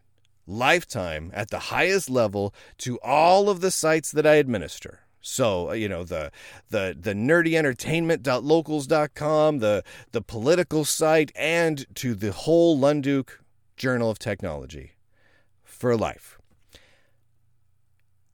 lifetime 0.47 1.31
at 1.33 1.49
the 1.49 1.59
highest 1.59 2.09
level 2.09 2.53
to 2.77 2.97
all 3.01 3.49
of 3.49 3.59
the 3.59 3.71
sites 3.71 4.09
that 4.13 4.25
I 4.25 4.35
administer. 4.35 5.01
So, 5.19 5.71
uh, 5.71 5.73
you 5.73 5.89
know, 5.89 6.05
the 6.05 6.31
the 6.69 6.95
the 6.97 7.13
nerdyentertainment.locals.com, 7.13 9.59
the 9.59 9.83
the 10.13 10.21
political 10.21 10.85
site 10.85 11.33
and 11.35 11.85
to 11.95 12.15
the 12.15 12.31
whole 12.31 12.79
Lunduke 12.79 13.31
Journal 13.75 14.09
of 14.09 14.17
Technology 14.17 14.93
for 15.65 15.97
life 15.97 16.38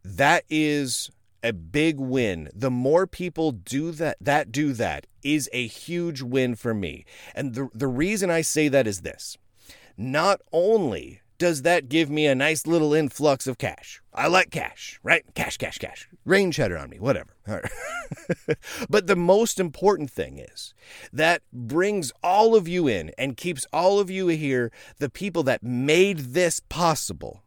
that 0.05 0.43
is 0.50 1.09
a 1.43 1.51
big 1.51 2.00
win. 2.00 2.50
The 2.53 2.71
more 2.71 3.07
people 3.07 3.51
do 3.51 3.91
that 3.91 4.17
that 4.21 4.51
do 4.51 4.74
that 4.74 5.07
is 5.24 5.50
a 5.51 5.67
huge 5.67 6.21
win 6.21 6.55
for 6.55 6.74
me. 6.74 7.05
And 7.33 7.55
the 7.55 7.69
the 7.74 7.88
reason 7.88 8.29
I 8.29 8.41
say 8.41 8.67
that 8.67 8.88
is 8.88 9.01
this. 9.01 9.38
Not 9.97 10.41
only 10.51 11.21
does 11.38 11.63
that 11.63 11.89
give 11.89 12.09
me 12.09 12.25
a 12.27 12.35
nice 12.35 12.65
little 12.65 12.93
influx 12.93 13.45
of 13.45 13.57
cash. 13.57 14.01
I 14.13 14.27
like 14.27 14.51
cash, 14.51 15.00
right? 15.03 15.24
Cash, 15.35 15.57
cash, 15.57 15.77
cash. 15.77 16.07
Rain 16.24 16.51
cheddar 16.51 16.77
on 16.77 16.89
me, 16.89 17.00
whatever. 17.00 17.35
but 18.89 19.07
the 19.07 19.15
most 19.15 19.59
important 19.59 20.09
thing 20.09 20.38
is 20.38 20.74
that 21.12 21.41
brings 21.51 22.13
all 22.24 22.55
of 22.55 22.67
you 22.67 22.88
in 22.88 23.12
and 23.17 23.35
keeps 23.35 23.67
all 23.74 24.00
of 24.00 24.09
you 24.09 24.27
here, 24.27 24.71
the 25.00 25.09
people 25.09 25.43
that 25.43 25.62
made 25.62 26.19
this 26.19 26.62
possible 26.69 27.43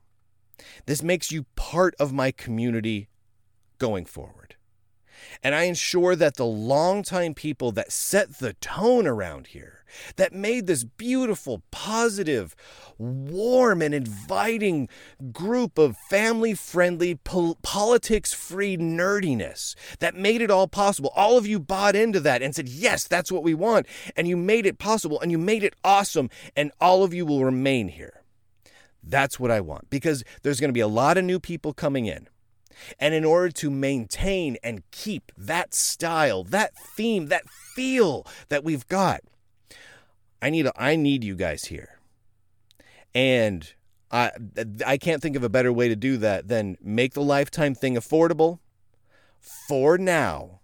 this 0.87 1.03
makes 1.03 1.33
you 1.33 1.47
part 1.57 1.95
of 1.99 2.13
my 2.13 2.31
community 2.31 3.09
going 3.79 4.05
forward. 4.05 4.57
And 5.43 5.55
I 5.55 5.65
ensure 5.65 6.17
that 6.17 6.37
the 6.37 6.47
longtime 6.47 7.35
people 7.35 7.73
that 7.73 7.93
set 7.93 8.39
the 8.39 8.53
tone 8.55 9.07
around 9.07 9.49
here, 9.49 9.85
that 10.17 10.33
made 10.33 10.67
this 10.67 10.85
beautiful, 10.85 11.63
positive, 11.71 12.55
warm, 12.99 13.83
and 13.83 13.95
inviting 13.95 14.89
group 15.33 15.79
of 15.79 15.97
family 16.09 16.55
friendly, 16.55 17.15
pol- 17.17 17.59
politics 17.63 18.33
free 18.33 18.77
nerdiness, 18.77 19.75
that 19.99 20.15
made 20.15 20.43
it 20.43 20.51
all 20.51 20.69
possible. 20.69 21.13
All 21.17 21.39
of 21.39 21.47
you 21.47 21.59
bought 21.59 21.97
into 21.97 22.21
that 22.21 22.43
and 22.43 22.55
said, 22.55 22.69
yes, 22.69 23.05
that's 23.05 23.33
what 23.33 23.43
we 23.43 23.55
want. 23.55 23.87
And 24.17 24.29
you 24.29 24.37
made 24.37 24.67
it 24.67 24.79
possible 24.79 25.21
and 25.21 25.31
you 25.31 25.39
made 25.39 25.63
it 25.63 25.75
awesome. 25.83 26.31
And 26.57 26.71
all 26.81 27.03
of 27.03 27.15
you 27.15 27.25
will 27.25 27.45
remain 27.45 27.89
here. 27.89 28.18
That's 29.09 29.41
what 29.41 29.51
I 29.51 29.61
want 29.61 29.89
because 29.91 30.23
there's 30.43 30.61
going 30.61 30.69
to 30.69 30.75
be 30.75 30.81
a 30.81 30.89
lot 30.89 31.17
of 31.17 31.25
new 31.25 31.41
people 31.41 31.73
coming 31.73 32.07
in. 32.07 32.29
And 32.99 33.15
in 33.15 33.25
order 33.25 33.51
to 33.51 33.71
maintain 33.71 34.57
and 34.63 34.83
keep 34.91 35.33
that 35.37 35.75
style, 35.75 36.45
that 36.45 36.77
theme, 36.77 37.27
that 37.27 37.49
feel 37.49 38.25
that 38.51 38.63
we've 38.63 38.87
got, 38.87 39.21
I 40.41 40.51
need 40.51 40.67
a, 40.67 40.73
I 40.81 40.95
need 40.95 41.25
you 41.25 41.35
guys 41.35 41.65
here. 41.65 41.99
And 43.15 43.73
I 44.11 44.31
I 44.87 44.97
can't 44.97 45.21
think 45.21 45.37
of 45.37 45.43
a 45.43 45.49
better 45.49 45.73
way 45.73 45.89
to 45.89 45.97
do 45.97 46.17
that 46.19 46.49
than 46.49 46.77
make 46.81 47.15
the 47.15 47.23
lifetime 47.23 47.75
thing 47.75 47.95
affordable 47.95 48.61
for 49.41 49.99
now. 49.99 50.61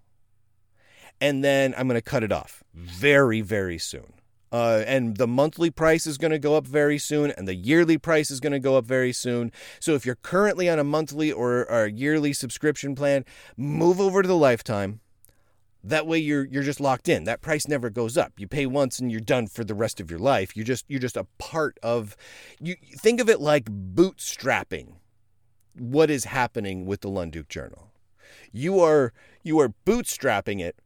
And 1.20 1.42
then 1.42 1.74
I'm 1.76 1.88
going 1.88 1.98
to 1.98 2.02
cut 2.02 2.22
it 2.22 2.32
off 2.32 2.62
very 2.74 3.40
very 3.40 3.78
soon. 3.78 4.13
Uh, 4.54 4.84
and 4.86 5.16
the 5.16 5.26
monthly 5.26 5.68
price 5.68 6.06
is 6.06 6.16
going 6.16 6.30
to 6.30 6.38
go 6.38 6.54
up 6.54 6.64
very 6.64 6.96
soon, 6.96 7.32
and 7.32 7.48
the 7.48 7.56
yearly 7.56 7.98
price 7.98 8.30
is 8.30 8.38
going 8.38 8.52
to 8.52 8.60
go 8.60 8.76
up 8.76 8.84
very 8.84 9.12
soon. 9.12 9.50
So 9.80 9.94
if 9.94 10.06
you're 10.06 10.14
currently 10.14 10.68
on 10.68 10.78
a 10.78 10.84
monthly 10.84 11.32
or, 11.32 11.68
or 11.68 11.88
yearly 11.88 12.32
subscription 12.32 12.94
plan, 12.94 13.24
move 13.56 14.00
over 14.00 14.22
to 14.22 14.28
the 14.28 14.36
lifetime. 14.36 15.00
That 15.82 16.06
way 16.06 16.18
you're 16.18 16.44
you're 16.44 16.62
just 16.62 16.78
locked 16.78 17.08
in. 17.08 17.24
That 17.24 17.42
price 17.42 17.66
never 17.66 17.90
goes 17.90 18.16
up. 18.16 18.34
You 18.38 18.46
pay 18.46 18.64
once 18.64 19.00
and 19.00 19.10
you're 19.10 19.20
done 19.20 19.48
for 19.48 19.64
the 19.64 19.74
rest 19.74 19.98
of 19.98 20.08
your 20.08 20.20
life. 20.20 20.56
You're 20.56 20.64
just 20.64 20.84
you're 20.86 21.00
just 21.00 21.16
a 21.16 21.26
part 21.36 21.76
of 21.82 22.16
you 22.60 22.76
think 22.96 23.20
of 23.20 23.28
it 23.28 23.40
like 23.40 23.64
bootstrapping 23.64 24.94
what 25.76 26.10
is 26.10 26.26
happening 26.26 26.86
with 26.86 27.00
the 27.00 27.10
Lunduke 27.10 27.48
Journal. 27.48 27.90
You 28.52 28.78
are 28.78 29.12
you 29.42 29.58
are 29.58 29.74
bootstrapping 29.84 30.60
it 30.60 30.78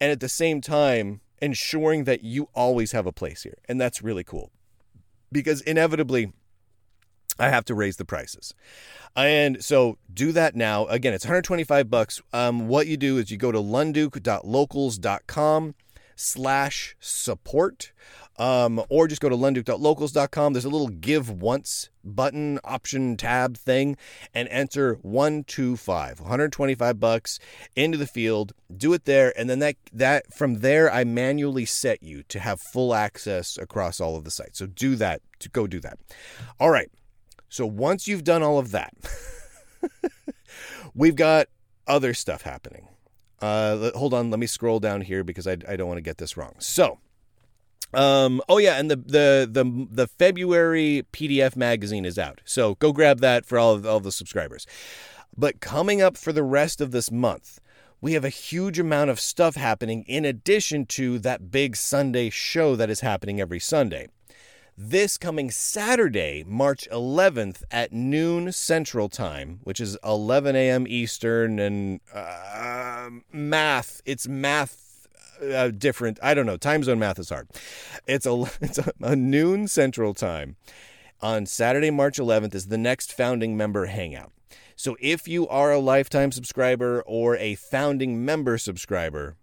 and 0.00 0.12
at 0.12 0.20
the 0.20 0.28
same 0.28 0.60
time 0.60 1.20
ensuring 1.40 2.04
that 2.04 2.24
you 2.24 2.48
always 2.54 2.92
have 2.92 3.06
a 3.06 3.12
place 3.12 3.42
here. 3.42 3.58
And 3.68 3.80
that's 3.80 4.02
really 4.02 4.24
cool. 4.24 4.50
Because 5.30 5.60
inevitably 5.62 6.32
I 7.38 7.50
have 7.50 7.64
to 7.66 7.74
raise 7.74 7.96
the 7.96 8.04
prices. 8.04 8.54
And 9.14 9.62
so 9.62 9.98
do 10.12 10.32
that 10.32 10.56
now. 10.56 10.86
Again, 10.86 11.14
it's 11.14 11.24
125 11.24 11.88
bucks. 11.88 12.20
Um, 12.32 12.68
what 12.68 12.86
you 12.86 12.96
do 12.96 13.18
is 13.18 13.30
you 13.30 13.36
go 13.36 13.52
to 13.52 13.58
lunduke.locals.com 13.58 15.74
slash 16.16 16.96
support. 16.98 17.92
Um, 18.38 18.82
or 18.88 19.08
just 19.08 19.20
go 19.20 19.28
to 19.28 19.36
lunduke.locals.com. 19.36 20.52
There's 20.52 20.64
a 20.64 20.70
little 20.70 20.88
give 20.88 21.30
once 21.30 21.90
button 22.04 22.58
option 22.64 23.16
tab 23.16 23.56
thing 23.56 23.96
and 24.32 24.48
enter 24.48 24.94
125 25.02 26.20
125 26.20 26.98
bucks 26.98 27.38
into 27.76 27.98
the 27.98 28.06
field 28.06 28.54
do 28.74 28.94
it 28.94 29.04
there 29.04 29.38
and 29.38 29.50
then 29.50 29.58
that 29.58 29.76
that 29.92 30.32
from 30.32 30.60
there 30.60 30.90
i 30.90 31.04
manually 31.04 31.66
set 31.66 32.02
you 32.02 32.22
to 32.22 32.38
have 32.38 32.58
full 32.72 32.94
access 32.94 33.58
across 33.58 34.00
all 34.00 34.16
of 34.16 34.24
the 34.24 34.30
sites 34.30 34.58
so 34.58 34.64
do 34.64 34.96
that 34.96 35.20
to 35.38 35.50
go 35.50 35.66
do 35.66 35.80
that 35.80 35.98
all 36.58 36.70
right 36.70 36.90
so 37.48 37.66
once 37.66 38.06
you've 38.06 38.24
done 38.24 38.42
all 38.42 38.58
of 38.58 38.72
that, 38.72 38.94
we've 40.94 41.16
got 41.16 41.48
other 41.86 42.12
stuff 42.12 42.42
happening. 42.42 42.88
Uh, 43.40 43.90
hold 43.94 44.12
on, 44.12 44.30
let 44.30 44.38
me 44.38 44.46
scroll 44.46 44.80
down 44.80 45.00
here 45.00 45.24
because 45.24 45.46
I, 45.46 45.52
I 45.66 45.76
don't 45.76 45.88
want 45.88 45.98
to 45.98 46.02
get 46.02 46.18
this 46.18 46.36
wrong. 46.36 46.54
So, 46.58 46.98
um, 47.94 48.42
oh 48.48 48.58
yeah, 48.58 48.78
and 48.78 48.90
the, 48.90 48.96
the 48.96 49.48
the 49.50 49.86
the 49.90 50.06
February 50.06 51.04
PDF 51.12 51.56
magazine 51.56 52.04
is 52.04 52.18
out, 52.18 52.40
so 52.44 52.74
go 52.76 52.92
grab 52.92 53.20
that 53.20 53.46
for 53.46 53.58
all 53.58 53.74
of 53.74 53.86
all 53.86 54.00
the 54.00 54.12
subscribers. 54.12 54.66
But 55.36 55.60
coming 55.60 56.02
up 56.02 56.16
for 56.16 56.32
the 56.32 56.42
rest 56.42 56.80
of 56.80 56.90
this 56.90 57.10
month, 57.10 57.60
we 58.00 58.12
have 58.12 58.24
a 58.24 58.30
huge 58.30 58.78
amount 58.78 59.10
of 59.10 59.20
stuff 59.20 59.56
happening 59.56 60.04
in 60.06 60.24
addition 60.24 60.84
to 60.86 61.18
that 61.20 61.50
big 61.50 61.76
Sunday 61.76 62.28
show 62.28 62.76
that 62.76 62.90
is 62.90 63.00
happening 63.00 63.40
every 63.40 63.60
Sunday 63.60 64.08
this 64.80 65.18
coming 65.18 65.50
Saturday, 65.50 66.44
March 66.46 66.88
11th 66.92 67.64
at 67.68 67.92
noon 67.92 68.52
Central 68.52 69.08
Time, 69.08 69.58
which 69.64 69.80
is 69.80 69.98
11 70.04 70.54
a.m. 70.54 70.86
Eastern 70.86 71.58
and 71.58 72.00
uh, 72.14 73.10
math. 73.32 74.00
It's 74.06 74.28
math 74.28 74.87
uh, 75.42 75.68
different. 75.68 76.18
I 76.22 76.34
don't 76.34 76.46
know. 76.46 76.56
Time 76.56 76.82
zone 76.82 76.98
math 76.98 77.18
is 77.18 77.28
hard. 77.28 77.48
It's 78.06 78.26
a 78.26 78.44
it's 78.60 78.78
a, 78.78 78.92
a 79.00 79.16
noon 79.16 79.68
Central 79.68 80.14
Time 80.14 80.56
on 81.20 81.46
Saturday, 81.46 81.90
March 81.90 82.18
11th 82.18 82.54
is 82.54 82.66
the 82.66 82.78
next 82.78 83.12
founding 83.12 83.56
member 83.56 83.86
hangout. 83.86 84.32
So 84.76 84.96
if 85.00 85.26
you 85.26 85.48
are 85.48 85.72
a 85.72 85.78
lifetime 85.78 86.30
subscriber 86.30 87.02
or 87.06 87.36
a 87.36 87.56
founding 87.56 88.24
member 88.24 88.58
subscriber, 88.58 89.36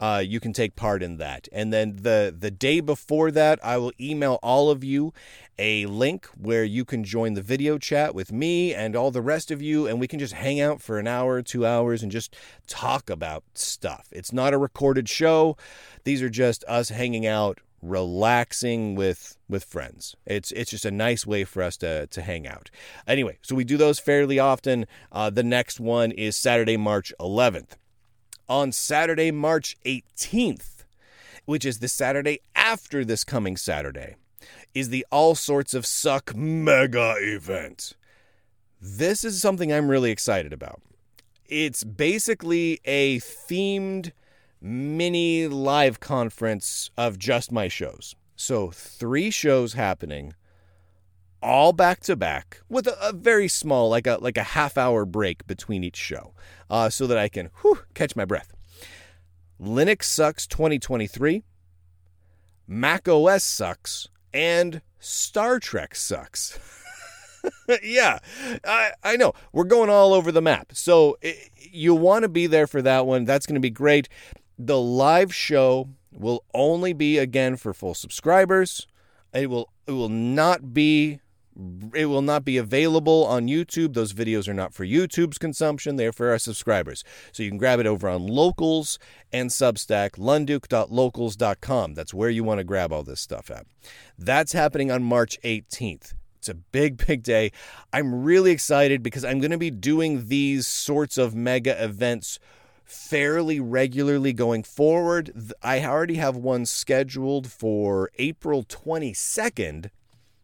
uh, 0.00 0.22
you 0.26 0.40
can 0.40 0.52
take 0.52 0.74
part 0.74 1.02
in 1.02 1.18
that. 1.18 1.46
And 1.52 1.72
then 1.72 1.96
the 1.96 2.34
the 2.36 2.50
day 2.50 2.80
before 2.80 3.30
that, 3.30 3.64
I 3.64 3.76
will 3.76 3.92
email 4.00 4.40
all 4.42 4.70
of 4.70 4.82
you 4.82 5.12
a 5.60 5.84
link 5.86 6.26
where 6.34 6.64
you 6.64 6.86
can 6.86 7.04
join 7.04 7.34
the 7.34 7.42
video 7.42 7.76
chat 7.76 8.14
with 8.14 8.32
me 8.32 8.74
and 8.74 8.96
all 8.96 9.10
the 9.10 9.20
rest 9.20 9.50
of 9.50 9.60
you, 9.60 9.86
and 9.86 10.00
we 10.00 10.08
can 10.08 10.18
just 10.18 10.32
hang 10.32 10.58
out 10.58 10.80
for 10.80 10.98
an 10.98 11.06
hour, 11.06 11.42
two 11.42 11.66
hours, 11.66 12.02
and 12.02 12.10
just 12.10 12.34
talk 12.66 13.10
about 13.10 13.44
stuff. 13.54 14.08
It's 14.10 14.32
not 14.32 14.54
a 14.54 14.58
recorded 14.58 15.08
show; 15.08 15.56
these 16.04 16.22
are 16.22 16.30
just 16.30 16.64
us 16.66 16.88
hanging 16.88 17.26
out, 17.26 17.60
relaxing 17.82 18.94
with 18.94 19.36
with 19.48 19.64
friends. 19.64 20.16
It's 20.24 20.50
it's 20.52 20.70
just 20.70 20.86
a 20.86 20.90
nice 20.90 21.26
way 21.26 21.44
for 21.44 21.62
us 21.62 21.76
to 21.76 22.06
to 22.06 22.22
hang 22.22 22.46
out. 22.46 22.70
Anyway, 23.06 23.38
so 23.42 23.54
we 23.54 23.64
do 23.64 23.76
those 23.76 23.98
fairly 23.98 24.38
often. 24.38 24.86
Uh, 25.12 25.28
the 25.28 25.44
next 25.44 25.78
one 25.78 26.10
is 26.10 26.36
Saturday, 26.36 26.78
March 26.78 27.12
11th 27.20 27.76
on 28.50 28.72
Saturday, 28.72 29.30
March 29.30 29.76
18th, 29.86 30.84
which 31.44 31.64
is 31.64 31.78
the 31.78 31.86
Saturday 31.86 32.40
after 32.56 33.04
this 33.04 33.22
coming 33.22 33.56
Saturday, 33.56 34.16
is 34.74 34.88
the 34.88 35.06
All 35.10 35.34
Sorts 35.34 35.74
of 35.74 35.86
Suck 35.86 36.34
mega 36.34 37.14
event. 37.18 37.94
This 38.80 39.24
is 39.24 39.40
something 39.40 39.72
I'm 39.72 39.88
really 39.88 40.10
excited 40.10 40.52
about. 40.52 40.80
It's 41.46 41.84
basically 41.84 42.80
a 42.84 43.18
themed 43.18 44.12
mini 44.60 45.48
live 45.48 46.00
conference 46.00 46.90
of 46.96 47.18
just 47.18 47.50
my 47.50 47.68
shows. 47.68 48.14
So, 48.36 48.70
three 48.70 49.30
shows 49.30 49.74
happening 49.74 50.34
all 51.42 51.72
back 51.72 52.00
to 52.00 52.16
back 52.16 52.60
with 52.68 52.86
a, 52.86 53.08
a, 53.08 53.12
very 53.12 53.48
small 53.48 53.88
like 53.88 54.06
a 54.06 54.18
like 54.20 54.36
a 54.36 54.42
half 54.42 54.76
hour 54.76 55.06
break 55.06 55.46
between 55.46 55.82
each 55.82 55.96
show 55.96 56.34
uh, 56.68 56.90
so 56.90 57.06
that 57.06 57.16
i 57.16 57.28
can 57.28 57.48
whew, 57.62 57.78
catch 57.94 58.14
my 58.14 58.24
breath 58.24 58.52
linux 59.60 60.04
sucks 60.04 60.46
2023 60.46 61.42
mac 62.66 63.08
os 63.08 63.42
sucks 63.42 64.08
and 64.32 64.82
star 64.98 65.58
trek 65.58 65.94
sucks. 65.94 66.58
Yeah 67.82 68.18
I, 68.64 68.90
I 69.02 69.16
know. 69.16 69.32
We're 69.52 69.64
going 69.64 69.88
all 69.88 70.12
over 70.12 70.30
the 70.30 70.42
map. 70.42 70.72
So 70.74 71.16
it, 71.22 71.50
you 71.56 71.94
want 71.94 72.24
to 72.24 72.28
be 72.28 72.46
there 72.46 72.66
for 72.66 72.82
that 72.82 73.06
one. 73.06 73.24
That's 73.24 73.46
going 73.46 73.54
to 73.54 73.60
be 73.60 73.70
great. 73.70 74.10
The 74.58 74.78
live 74.78 75.34
show 75.34 75.88
will 76.12 76.44
only 76.52 76.92
be 76.92 77.16
again 77.16 77.56
for 77.56 77.72
full 77.72 77.94
subscribers. 77.94 78.86
It 79.32 79.48
will 79.48 79.70
it 79.86 79.92
will 79.92 80.08
not 80.08 80.74
be 80.74 81.20
it 81.94 82.06
will 82.06 82.22
not 82.22 82.44
be 82.44 82.56
available 82.56 83.24
on 83.26 83.46
YouTube. 83.46 83.94
Those 83.94 84.12
videos 84.12 84.48
are 84.48 84.54
not 84.54 84.74
for 84.74 84.84
YouTube's 84.84 85.38
consumption, 85.38 85.96
they're 85.96 86.12
for 86.12 86.30
our 86.30 86.38
subscribers. 86.38 87.04
So 87.32 87.42
you 87.42 87.48
can 87.48 87.58
grab 87.58 87.80
it 87.80 87.86
over 87.86 88.08
on 88.08 88.26
Locals 88.26 88.98
and 89.32 89.50
Substack, 89.50 90.12
lunduke.locals.com. 90.12 91.94
That's 91.94 92.14
where 92.14 92.30
you 92.30 92.44
want 92.44 92.58
to 92.58 92.64
grab 92.64 92.92
all 92.92 93.02
this 93.02 93.20
stuff 93.20 93.50
at. 93.50 93.66
That's 94.18 94.52
happening 94.52 94.90
on 94.90 95.02
March 95.02 95.38
18th. 95.42 96.14
It's 96.38 96.48
a 96.48 96.54
big, 96.54 97.06
big 97.06 97.22
day. 97.22 97.52
I'm 97.92 98.22
really 98.22 98.50
excited 98.50 99.02
because 99.02 99.24
I'm 99.24 99.40
going 99.40 99.50
to 99.50 99.58
be 99.58 99.70
doing 99.70 100.28
these 100.28 100.66
sorts 100.66 101.18
of 101.18 101.34
mega 101.34 101.82
events 101.82 102.38
fairly 102.84 103.60
regularly 103.60 104.32
going 104.32 104.64
forward. 104.64 105.32
I 105.62 105.84
already 105.84 106.16
have 106.16 106.36
one 106.36 106.66
scheduled 106.66 107.50
for 107.50 108.10
April 108.18 108.64
22nd 108.64 109.90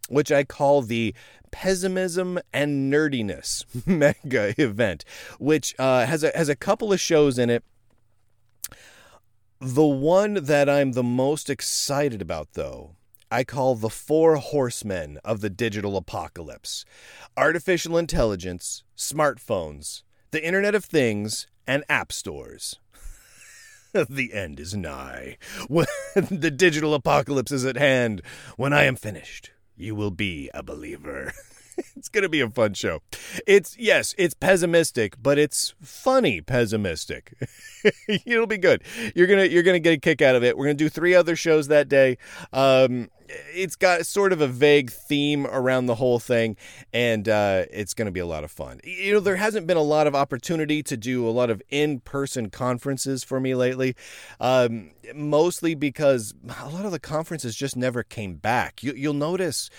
which 0.09 0.31
I 0.33 0.45
call 0.45 0.83
the 0.83 1.15
pessimism 1.51 2.39
and 2.53 2.93
nerdiness 2.93 3.65
mega 3.87 4.55
event, 4.61 5.05
which 5.39 5.75
uh, 5.79 6.07
has 6.07 6.23
a 6.23 6.33
has 6.35 6.49
a 6.49 6.57
couple 6.57 6.93
of 6.93 7.01
shows 7.01 7.39
in 7.39 7.51
it. 7.51 7.65
The 9.61 9.87
one 9.87 10.35
that 10.35 10.69
I'm 10.69 10.93
the 10.93 11.03
most 11.03 11.49
excited 11.49 12.21
about, 12.21 12.53
though, 12.53 12.97
I 13.31 13.43
call 13.43 13.75
the 13.75 13.89
four 13.89 14.37
horsemen 14.37 15.19
of 15.25 15.41
the 15.41 15.51
digital 15.51 15.97
apocalypse: 15.97 16.85
artificial 17.37 17.97
intelligence, 17.97 18.85
smartphones, 18.97 20.03
the 20.31 20.45
Internet 20.45 20.75
of 20.75 20.85
Things, 20.85 21.47
and 21.67 21.85
app 21.89 22.13
stores. 22.13 22.79
the 24.09 24.33
end 24.35 24.61
is 24.61 24.75
nigh. 24.75 25.39
The 26.15 26.51
digital 26.51 26.95
apocalypse 26.95 27.53
is 27.53 27.65
at 27.65 27.77
hand, 27.77 28.23
when 28.57 28.73
I 28.73 28.85
am 28.85 28.97
finished, 28.97 29.51
you 29.77 29.95
will 29.95 30.11
be 30.11 30.51
a 30.55 30.63
believer. 30.63 31.33
it's 31.97 32.09
going 32.09 32.23
to 32.23 32.29
be 32.29 32.41
a 32.41 32.49
fun 32.49 32.75
show. 32.75 33.01
It's 33.47 33.77
yes, 33.79 34.15
it's 34.19 34.35
pessimistic, 34.35 35.15
but 35.23 35.39
it's 35.39 35.75
funny 35.81 36.41
pessimistic. 36.41 37.35
It'll 38.27 38.47
be 38.47 38.59
good. 38.59 38.83
You're 39.15 39.27
to 39.27 39.51
you're 39.51 39.63
to 39.63 39.81
get 39.81 39.93
a 39.93 39.99
kick 39.99 40.23
out 40.23 40.37
of 40.37 40.45
it. 40.45 40.57
We're 40.57 40.67
to 40.67 40.75
do 40.75 40.89
three 40.89 41.15
other 41.15 41.37
shows 41.37 41.69
that 41.69 41.89
day. 41.89 42.19
Um 42.53 43.09
it's 43.29 43.77
got 43.77 44.07
sort 44.07 44.33
of 44.33 44.41
a 44.41 44.47
vague 44.47 44.91
theme 44.91 45.47
around 45.47 45.87
the 45.87 45.97
whole 45.97 46.19
thing, 46.19 46.57
and 46.93 47.29
uh, 47.29 47.65
it's 47.71 47.95
going 47.95 48.07
to 48.07 48.13
be 48.13 48.21
a 48.21 48.27
lot 48.27 48.45
of 48.45 48.51
fun. 48.51 48.81
You 48.85 49.15
know, 49.15 49.21
there 49.21 49.37
hasn't 49.37 49.67
been 49.67 49.77
a 49.77 49.83
lot 49.83 50.07
of 50.07 50.15
opportunity 50.15 50.83
to 50.85 50.97
do 50.97 51.27
a 51.29 51.31
lot 51.31 51.51
of 51.51 51.63
in 51.69 52.01
person 52.01 52.51
conferences 52.51 53.25
for 53.25 53.41
me 53.41 53.55
lately, 53.55 53.97
um, 54.41 54.91
mostly 55.15 55.75
because 55.75 56.35
a 56.63 56.69
lot 56.69 56.85
of 56.85 56.93
the 56.93 56.99
conferences 56.99 57.57
just 57.57 57.77
never 57.77 58.03
came 58.03 58.37
back. 58.37 58.83
You, 58.83 58.93
you'll 58.95 59.15
notice 59.15 59.71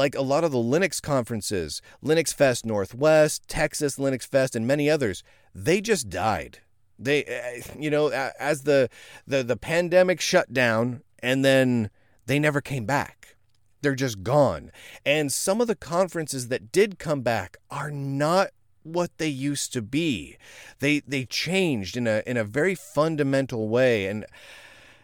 like 0.00 0.14
a 0.14 0.22
lot 0.22 0.44
of 0.44 0.50
the 0.50 0.56
Linux 0.56 1.00
conferences, 1.02 1.82
Linux 2.02 2.32
Fest 2.32 2.64
Northwest, 2.64 3.46
Texas 3.46 3.98
Linux 3.98 4.26
Fest, 4.26 4.56
and 4.56 4.66
many 4.66 4.88
others, 4.88 5.22
they 5.54 5.82
just 5.82 6.08
died. 6.08 6.60
They, 6.98 7.24
eh, 7.24 7.60
you 7.78 7.90
know, 7.90 8.08
as 8.08 8.62
the 8.62 8.88
the 9.26 9.42
the 9.42 9.58
pandemic 9.58 10.22
shut 10.22 10.54
down, 10.54 11.02
and 11.18 11.44
then 11.44 11.90
they 12.24 12.38
never 12.38 12.62
came 12.62 12.86
back. 12.86 13.36
They're 13.82 13.94
just 13.94 14.22
gone. 14.22 14.70
And 15.04 15.30
some 15.30 15.60
of 15.60 15.66
the 15.66 15.76
conferences 15.76 16.48
that 16.48 16.72
did 16.72 16.98
come 16.98 17.20
back 17.20 17.58
are 17.70 17.90
not 17.90 18.48
what 18.82 19.10
they 19.18 19.28
used 19.28 19.70
to 19.74 19.82
be. 19.82 20.38
They 20.78 21.00
they 21.00 21.26
changed 21.26 21.94
in 21.98 22.06
a 22.06 22.22
in 22.26 22.38
a 22.38 22.44
very 22.44 22.74
fundamental 22.74 23.68
way, 23.68 24.06
and 24.06 24.24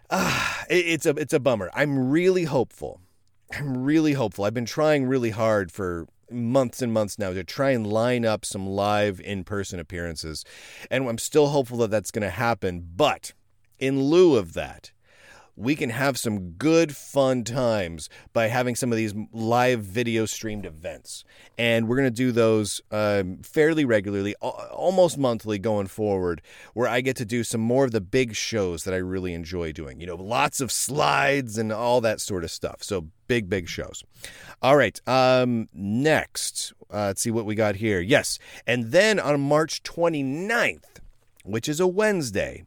uh, 0.09 0.55
it, 0.71 0.87
it's 0.87 1.05
a 1.05 1.11
it's 1.11 1.35
a 1.35 1.41
bummer. 1.41 1.71
I'm 1.75 2.11
really 2.11 2.45
hopeful 2.45 3.03
I'm 3.53 3.85
really 3.85 4.15
hopeful. 4.15 4.45
I've 4.45 4.55
been 4.55 4.67
trying 4.67 5.07
really 5.07 5.31
hard 5.31 5.71
for 5.71 6.07
months 6.31 6.83
and 6.83 6.93
months 6.93 7.19
now 7.19 7.33
to 7.33 7.45
try 7.45 7.71
and 7.71 7.87
line 7.87 8.25
up 8.25 8.45
some 8.45 8.67
live 8.67 9.21
in 9.21 9.45
person 9.45 9.79
appearances. 9.79 10.45
And 10.91 11.09
I'm 11.09 11.19
still 11.19 11.49
hopeful 11.49 11.79
that 11.79 11.91
that's 11.91 12.11
going 12.11 12.23
to 12.23 12.31
happen. 12.31 12.87
But 12.97 13.33
in 13.79 14.03
lieu 14.03 14.37
of 14.37 14.55
that, 14.55 14.91
we 15.57 15.75
can 15.75 15.91
have 15.91 16.19
some 16.19 16.51
good 16.51 16.95
fun 16.95 17.43
times 17.43 18.11
by 18.33 18.49
having 18.49 18.77
some 18.77 18.93
of 18.93 18.97
these 18.97 19.15
live 19.33 19.81
video 19.81 20.27
streamed 20.27 20.67
events. 20.67 21.25
And 21.57 21.89
we're 21.89 21.97
going 21.97 22.09
to 22.09 22.11
do 22.11 22.31
those 22.31 22.83
um, 22.91 23.39
fairly 23.39 23.85
regularly 23.85 24.35
almost 24.37 25.17
monthly 25.17 25.59
going 25.59 25.87
forward 25.87 26.43
where 26.75 26.89
i 26.89 27.01
get 27.01 27.17
to 27.17 27.25
do 27.25 27.43
some 27.43 27.61
more 27.61 27.85
of 27.85 27.91
the 27.91 28.01
big 28.01 28.35
shows 28.35 28.85
that 28.85 28.93
i 28.93 28.97
really 28.97 29.33
enjoy 29.33 29.73
doing 29.73 30.01
you 30.01 30.07
know 30.07 30.15
lots 30.17 30.61
of 30.61 30.71
slides 30.71 31.57
and 31.59 31.73
all 31.73 32.01
that 32.01 32.21
sort 32.21 32.45
of 32.45 32.51
stuff. 32.51 32.83
So 32.83 33.07
big 33.27 33.49
big 33.49 33.69
shows. 33.69 34.05
All 34.63 34.77
right 34.77 35.01
um, 35.09 35.69
next 35.73 36.73
uh, 36.93 37.07
let's 37.07 37.23
see 37.23 37.31
what 37.31 37.47
we 37.47 37.55
got 37.55 37.77
here. 37.77 38.01
Yes 38.01 38.39
and 38.67 38.93
then 38.93 39.19
on 39.19 39.41
march 39.41 39.83
29th 39.83 41.01
which 41.45 41.69
is 41.69 41.81
a 41.81 41.87
wednesday 41.87 42.65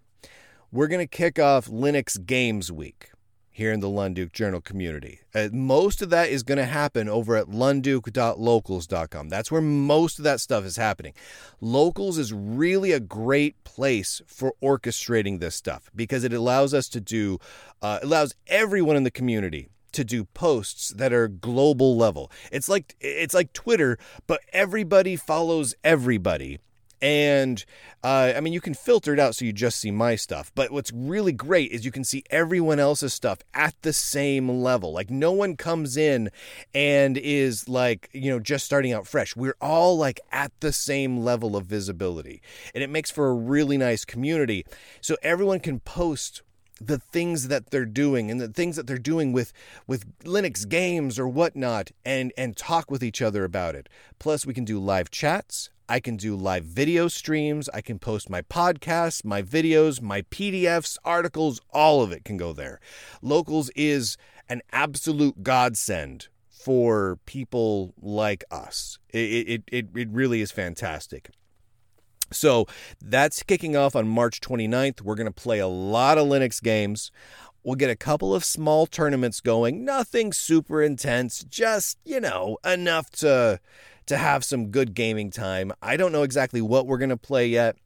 we're 0.72 0.88
going 0.88 1.06
to 1.06 1.08
kick 1.08 1.40
off 1.40 1.68
Linux 1.68 2.24
Games 2.24 2.72
Week 2.72 3.12
here 3.52 3.74
in 3.74 3.80
the 3.80 3.88
Lunduke 3.88 4.32
Journal 4.32 4.62
community. 4.62 5.20
Uh, 5.34 5.50
most 5.52 6.02
of 6.02 6.10
that 6.12 6.30
is 6.30 6.44
going 6.44 6.60
to 6.60 6.66
happen 6.66 7.10
over 7.10 7.36
at 7.36 7.48
lunduke.locals.com. 7.48 9.30
That's 9.30 9.52
where 9.52 9.62
most 9.62 10.20
of 10.20 10.24
that 10.24 10.40
stuff 10.40 10.64
is 10.64 10.78
happening. 10.78 11.14
Locals 11.60 12.18
is 12.18 12.32
really 12.32 12.92
a 12.92 13.00
great 13.00 13.62
place 13.64 14.22
for 14.28 14.54
orchestrating 14.64 15.40
this 15.40 15.56
stuff 15.56 15.90
because 15.96 16.24
it 16.24 16.34
allows 16.34 16.74
us 16.74 16.88
to 16.90 17.02
do, 17.02 17.40
uh, 17.82 18.00
allows 18.02 18.36
everyone 18.48 18.96
in 18.96 19.04
the 19.04 19.12
community 19.12 19.70
to 19.92 20.04
do 20.04 20.24
posts 20.24 20.90
that 20.90 21.12
are 21.12 21.28
global 21.28 21.98
level. 21.98 22.32
It's 22.52 22.70
like 22.70 22.96
it's 23.02 23.34
like 23.34 23.54
Twitter, 23.54 23.98
but 24.28 24.40
everybody 24.54 25.16
follows 25.16 25.74
everybody 25.84 26.60
and 27.02 27.64
uh, 28.04 28.34
I 28.36 28.40
mean, 28.40 28.54
you 28.54 28.62
can 28.62 28.74
filter 28.74 29.14
it 29.14 29.20
out 29.20 29.36
so 29.36 29.46
you 29.46 29.52
just 29.52 29.80
see 29.80 29.92
my 29.92 30.16
stuff. 30.16 30.52
But 30.56 30.72
what's 30.72 30.92
really 30.94 31.32
great 31.32 31.72
is 31.72 31.84
you 31.84 31.92
can 31.92 32.04
see 32.04 32.24
everyone 32.30 32.80
else's 32.80 33.14
stuff 33.14 33.40
at 33.54 33.76
the 33.82 33.94
same 33.94 34.50
level. 34.50 34.94
Like, 34.94 35.10
no 35.10 35.32
one 35.32 35.56
comes 35.58 35.98
in 35.98 36.30
and 36.74 37.18
is 37.18 37.68
like, 37.68 38.10
you 38.14 38.32
know, 38.32 38.40
just 38.40 38.66
starting 38.66 38.94
out 38.94 39.08
fresh. 39.08 39.36
We're 39.36 39.58
all 39.60 39.98
like 39.98 40.20
at 40.32 40.52
the 40.62 40.72
same 40.72 41.20
level 41.20 41.56
of 41.56 41.66
visibility. 41.66 42.42
And 42.74 42.84
it 42.84 42.90
makes 42.90 43.12
for 43.12 43.28
a 43.28 43.34
really 43.34 43.78
nice 43.78 44.06
community. 44.06 44.66
So 45.02 45.18
everyone 45.22 45.60
can 45.60 45.80
post 45.82 46.42
the 46.82 46.98
things 46.98 47.50
that 47.50 47.72
they're 47.72 47.86
doing 47.86 48.32
and 48.32 48.40
the 48.40 48.48
things 48.48 48.78
that 48.78 48.88
they're 48.88 48.98
doing 48.98 49.34
with 49.34 49.52
with 49.86 50.06
Linux 50.24 50.68
games 50.68 51.20
or 51.20 51.28
whatnot 51.28 51.92
and 52.06 52.32
and 52.38 52.56
talk 52.56 52.90
with 52.90 53.04
each 53.04 53.22
other 53.22 53.44
about 53.44 53.76
it. 53.76 53.90
Plus 54.18 54.46
we 54.46 54.54
can 54.54 54.64
do 54.64 54.80
live 54.80 55.12
chats. 55.12 55.70
I 55.90 56.00
can 56.00 56.18
do 56.18 56.36
live 56.36 56.66
video 56.66 57.08
streams. 57.08 57.68
I 57.74 57.82
can 57.82 57.98
post 57.98 58.30
my 58.30 58.44
podcasts, 58.44 59.26
my 59.26 59.42
videos, 59.42 60.02
my 60.02 60.22
PDFs, 60.22 60.98
articles, 61.04 61.60
all 61.72 62.04
of 62.04 62.12
it 62.12 62.24
can 62.24 62.38
go 62.38 62.54
there. 62.54 62.80
Locals 63.24 63.72
is 63.76 64.16
an 64.48 64.62
absolute 64.72 65.42
godsend 65.42 66.28
for 66.48 67.18
people 67.26 67.96
like 68.00 68.44
us. 68.52 69.00
It, 69.10 69.18
it, 69.18 69.64
it, 69.72 69.88
it 69.96 70.10
really 70.12 70.42
is 70.42 70.52
fantastic. 70.52 71.32
So 72.32 72.68
that's 73.02 73.42
kicking 73.42 73.76
off 73.76 73.96
on 73.96 74.08
March 74.08 74.42
29th. 74.42 75.02
We're 75.02 75.16
going 75.16 75.26
to 75.26 75.34
play 75.34 75.58
a 75.58 75.68
lot 75.68 76.20
of 76.20 76.28
Linux 76.28 76.62
games. 76.62 77.12
We'll 77.64 77.76
get 77.76 77.90
a 77.90 77.96
couple 77.96 78.36
of 78.36 78.46
small 78.46 78.86
tournaments 78.86 79.42
going, 79.42 79.84
nothing 79.84 80.32
super 80.32 80.82
intense, 80.82 81.44
just, 81.44 81.98
you 82.06 82.22
know, 82.22 82.58
enough 82.64 83.10
to 83.12 83.60
to 84.10 84.18
have 84.18 84.44
some 84.44 84.72
good 84.72 84.94
gaming 84.94 85.32
time. 85.32 85.72
I 85.82 85.96
don't 85.96 86.12
know 86.12 86.24
exactly 86.24 86.62
what 86.62 86.88
we're 86.88 86.98
going 86.98 87.10
to 87.10 87.18
play 87.18 87.48
yet. 87.48 87.78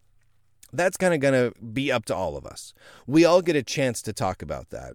That's 0.71 0.97
kind 0.97 1.13
of 1.13 1.19
going 1.19 1.33
to 1.33 1.53
be 1.61 1.91
up 1.91 2.05
to 2.05 2.15
all 2.15 2.35
of 2.35 2.45
us. 2.45 2.73
We 3.05 3.25
all 3.25 3.41
get 3.41 3.55
a 3.55 3.61
chance 3.61 4.01
to 4.03 4.13
talk 4.13 4.41
about 4.41 4.69
that. 4.69 4.93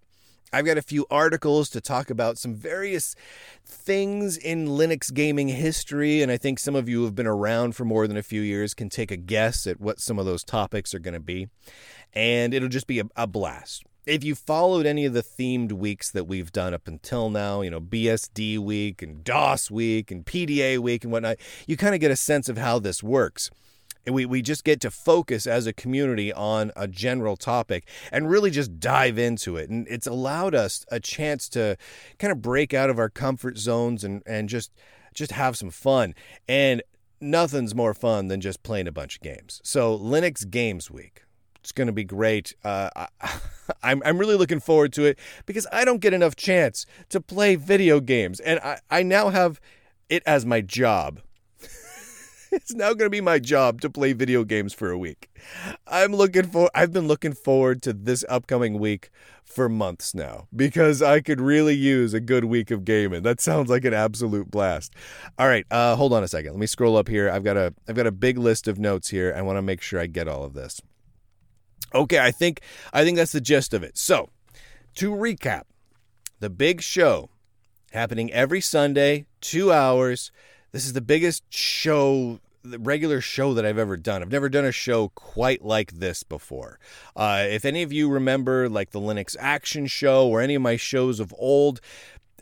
I've 0.52 0.64
got 0.64 0.78
a 0.78 0.82
few 0.82 1.04
articles 1.10 1.68
to 1.70 1.80
talk 1.82 2.08
about 2.08 2.38
some 2.38 2.54
various 2.54 3.14
things 3.66 4.38
in 4.38 4.66
Linux 4.68 5.12
gaming 5.12 5.48
history, 5.48 6.22
and 6.22 6.32
I 6.32 6.38
think 6.38 6.58
some 6.58 6.74
of 6.74 6.88
you 6.88 7.00
who 7.00 7.04
have 7.04 7.14
been 7.14 7.26
around 7.26 7.76
for 7.76 7.84
more 7.84 8.08
than 8.08 8.16
a 8.16 8.22
few 8.22 8.40
years 8.40 8.72
can 8.72 8.88
take 8.88 9.10
a 9.10 9.16
guess 9.16 9.66
at 9.66 9.78
what 9.78 10.00
some 10.00 10.18
of 10.18 10.24
those 10.24 10.42
topics 10.42 10.94
are 10.94 10.98
going 10.98 11.12
to 11.12 11.20
be. 11.20 11.48
And 12.14 12.54
it'll 12.54 12.70
just 12.70 12.86
be 12.86 13.00
a, 13.00 13.04
a 13.14 13.26
blast 13.26 13.84
if 14.08 14.24
you 14.24 14.34
followed 14.34 14.86
any 14.86 15.04
of 15.04 15.12
the 15.12 15.22
themed 15.22 15.70
weeks 15.70 16.10
that 16.10 16.26
we've 16.26 16.50
done 16.50 16.72
up 16.72 16.88
until 16.88 17.28
now, 17.28 17.60
you 17.60 17.68
know, 17.68 17.80
BSD 17.80 18.58
week 18.58 19.02
and 19.02 19.22
DOS 19.22 19.70
week 19.70 20.10
and 20.10 20.24
PDA 20.24 20.78
week 20.78 21.04
and 21.04 21.12
whatnot, 21.12 21.36
you 21.66 21.76
kind 21.76 21.94
of 21.94 22.00
get 22.00 22.10
a 22.10 22.16
sense 22.16 22.48
of 22.48 22.56
how 22.56 22.78
this 22.78 23.02
works. 23.02 23.50
And 24.06 24.14
we, 24.14 24.24
we 24.24 24.40
just 24.40 24.64
get 24.64 24.80
to 24.80 24.90
focus 24.90 25.46
as 25.46 25.66
a 25.66 25.74
community 25.74 26.32
on 26.32 26.72
a 26.74 26.88
general 26.88 27.36
topic 27.36 27.86
and 28.10 28.30
really 28.30 28.50
just 28.50 28.80
dive 28.80 29.18
into 29.18 29.58
it. 29.58 29.68
And 29.68 29.86
it's 29.88 30.06
allowed 30.06 30.54
us 30.54 30.86
a 30.90 30.98
chance 30.98 31.46
to 31.50 31.76
kind 32.18 32.32
of 32.32 32.40
break 32.40 32.72
out 32.72 32.88
of 32.88 32.98
our 32.98 33.10
comfort 33.10 33.58
zones 33.58 34.04
and, 34.04 34.22
and 34.24 34.48
just 34.48 34.72
just 35.12 35.32
have 35.32 35.58
some 35.58 35.70
fun. 35.70 36.14
And 36.48 36.82
nothing's 37.20 37.74
more 37.74 37.92
fun 37.92 38.28
than 38.28 38.40
just 38.40 38.62
playing 38.62 38.88
a 38.88 38.92
bunch 38.92 39.16
of 39.16 39.22
games. 39.22 39.60
So 39.62 39.98
Linux 39.98 40.48
Games 40.48 40.90
Week. 40.90 41.24
It's 41.68 41.72
going 41.74 41.88
to 41.88 41.92
be 41.92 42.04
great. 42.04 42.54
Uh, 42.64 42.88
I, 42.96 43.08
I'm, 43.82 44.02
I'm 44.02 44.16
really 44.16 44.36
looking 44.36 44.58
forward 44.58 44.90
to 44.94 45.04
it 45.04 45.18
because 45.44 45.66
I 45.70 45.84
don't 45.84 46.00
get 46.00 46.14
enough 46.14 46.34
chance 46.34 46.86
to 47.10 47.20
play 47.20 47.56
video 47.56 48.00
games. 48.00 48.40
And 48.40 48.58
I, 48.60 48.78
I 48.90 49.02
now 49.02 49.28
have 49.28 49.60
it 50.08 50.22
as 50.24 50.46
my 50.46 50.62
job. 50.62 51.20
it's 52.52 52.72
now 52.72 52.94
going 52.94 53.04
to 53.04 53.10
be 53.10 53.20
my 53.20 53.38
job 53.38 53.82
to 53.82 53.90
play 53.90 54.14
video 54.14 54.44
games 54.44 54.72
for 54.72 54.90
a 54.90 54.96
week. 54.96 55.28
I'm 55.86 56.14
looking 56.14 56.44
for 56.44 56.70
I've 56.74 56.90
been 56.90 57.06
looking 57.06 57.34
forward 57.34 57.82
to 57.82 57.92
this 57.92 58.24
upcoming 58.30 58.78
week 58.78 59.10
for 59.44 59.68
months 59.68 60.14
now 60.14 60.48
because 60.56 61.02
I 61.02 61.20
could 61.20 61.38
really 61.38 61.74
use 61.74 62.14
a 62.14 62.20
good 62.20 62.46
week 62.46 62.70
of 62.70 62.86
gaming. 62.86 63.24
That 63.24 63.42
sounds 63.42 63.68
like 63.68 63.84
an 63.84 63.92
absolute 63.92 64.50
blast. 64.50 64.94
All 65.38 65.48
right, 65.48 65.66
uh, 65.70 65.96
hold 65.96 66.14
on 66.14 66.24
a 66.24 66.28
second. 66.28 66.52
Let 66.52 66.60
me 66.60 66.66
scroll 66.66 66.96
up 66.96 67.08
here. 67.08 67.28
I've 67.28 67.44
got 67.44 67.58
a 67.58 67.74
I've 67.86 67.96
got 67.96 68.06
a 68.06 68.12
big 68.12 68.38
list 68.38 68.68
of 68.68 68.78
notes 68.78 69.10
here. 69.10 69.34
I 69.36 69.42
want 69.42 69.58
to 69.58 69.62
make 69.62 69.82
sure 69.82 70.00
I 70.00 70.06
get 70.06 70.28
all 70.28 70.44
of 70.44 70.54
this. 70.54 70.80
Okay, 71.94 72.18
I 72.18 72.30
think 72.30 72.60
I 72.92 73.04
think 73.04 73.16
that's 73.16 73.32
the 73.32 73.40
gist 73.40 73.72
of 73.72 73.82
it. 73.82 73.96
So, 73.96 74.30
to 74.96 75.10
recap, 75.10 75.62
the 76.40 76.50
big 76.50 76.82
show 76.82 77.30
happening 77.92 78.32
every 78.32 78.60
Sunday, 78.60 79.26
2 79.40 79.72
hours. 79.72 80.30
This 80.72 80.84
is 80.84 80.92
the 80.92 81.00
biggest 81.00 81.44
show 81.48 82.40
the 82.62 82.78
regular 82.78 83.20
show 83.20 83.54
that 83.54 83.64
I've 83.64 83.78
ever 83.78 83.96
done. 83.96 84.20
I've 84.20 84.32
never 84.32 84.48
done 84.48 84.64
a 84.64 84.72
show 84.72 85.08
quite 85.14 85.64
like 85.64 85.92
this 85.92 86.22
before. 86.22 86.78
Uh, 87.16 87.46
if 87.48 87.64
any 87.64 87.82
of 87.82 87.92
you 87.92 88.10
remember, 88.10 88.68
like 88.68 88.90
the 88.90 89.00
Linux 89.00 89.36
Action 89.38 89.86
Show 89.86 90.28
or 90.28 90.40
any 90.40 90.54
of 90.54 90.62
my 90.62 90.76
shows 90.76 91.20
of 91.20 91.34
old, 91.38 91.80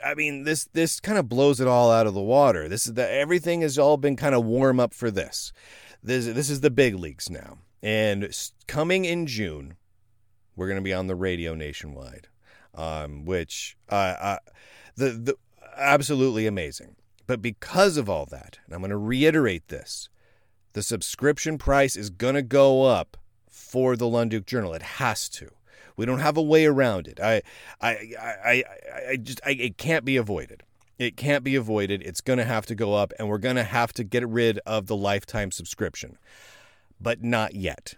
I 0.04 0.14
mean 0.14 0.44
this 0.44 0.64
this 0.72 1.00
kind 1.00 1.18
of 1.18 1.28
blows 1.28 1.60
it 1.60 1.68
all 1.68 1.90
out 1.90 2.06
of 2.06 2.14
the 2.14 2.20
water. 2.20 2.68
This 2.68 2.86
is 2.86 2.94
the 2.94 3.08
everything 3.08 3.60
has 3.60 3.78
all 3.78 3.96
been 3.96 4.16
kind 4.16 4.34
of 4.34 4.44
warm 4.44 4.80
up 4.80 4.92
for 4.92 5.10
this. 5.10 5.52
This 6.02 6.26
this 6.26 6.50
is 6.50 6.60
the 6.60 6.70
big 6.70 6.96
leagues 6.96 7.30
now 7.30 7.58
And 7.86 8.34
coming 8.66 9.04
in 9.04 9.28
June, 9.28 9.76
we're 10.56 10.66
going 10.66 10.78
to 10.78 10.82
be 10.82 10.92
on 10.92 11.06
the 11.06 11.14
radio 11.14 11.54
nationwide, 11.54 12.26
um, 12.74 13.24
which 13.24 13.76
uh, 13.88 13.94
uh, 13.94 14.38
the 14.96 15.10
the 15.10 15.36
absolutely 15.76 16.48
amazing. 16.48 16.96
But 17.28 17.40
because 17.40 17.96
of 17.96 18.10
all 18.10 18.26
that, 18.26 18.58
and 18.64 18.74
I'm 18.74 18.80
going 18.80 18.90
to 18.90 18.96
reiterate 18.96 19.68
this, 19.68 20.08
the 20.72 20.82
subscription 20.82 21.58
price 21.58 21.94
is 21.94 22.10
going 22.10 22.34
to 22.34 22.42
go 22.42 22.82
up 22.82 23.16
for 23.48 23.96
the 23.96 24.06
Lunduke 24.06 24.46
Journal. 24.46 24.74
It 24.74 24.82
has 24.82 25.28
to. 25.28 25.50
We 25.96 26.06
don't 26.06 26.18
have 26.18 26.36
a 26.36 26.42
way 26.42 26.66
around 26.66 27.06
it. 27.06 27.20
I, 27.20 27.42
I, 27.80 27.90
I, 28.20 28.34
I, 28.44 28.64
I 29.10 29.16
just, 29.16 29.40
I, 29.46 29.50
it 29.50 29.78
can't 29.78 30.04
be 30.04 30.16
avoided. 30.16 30.64
It 30.98 31.16
can't 31.16 31.44
be 31.44 31.54
avoided. 31.54 32.02
It's 32.02 32.20
going 32.20 32.38
to 32.38 32.44
have 32.44 32.66
to 32.66 32.74
go 32.74 32.94
up, 32.94 33.12
and 33.16 33.28
we're 33.28 33.38
going 33.38 33.56
to 33.56 33.64
have 33.64 33.92
to 33.92 34.02
get 34.02 34.26
rid 34.26 34.58
of 34.66 34.88
the 34.88 34.96
lifetime 34.96 35.52
subscription, 35.52 36.18
but 37.00 37.22
not 37.22 37.54
yet. 37.54 37.94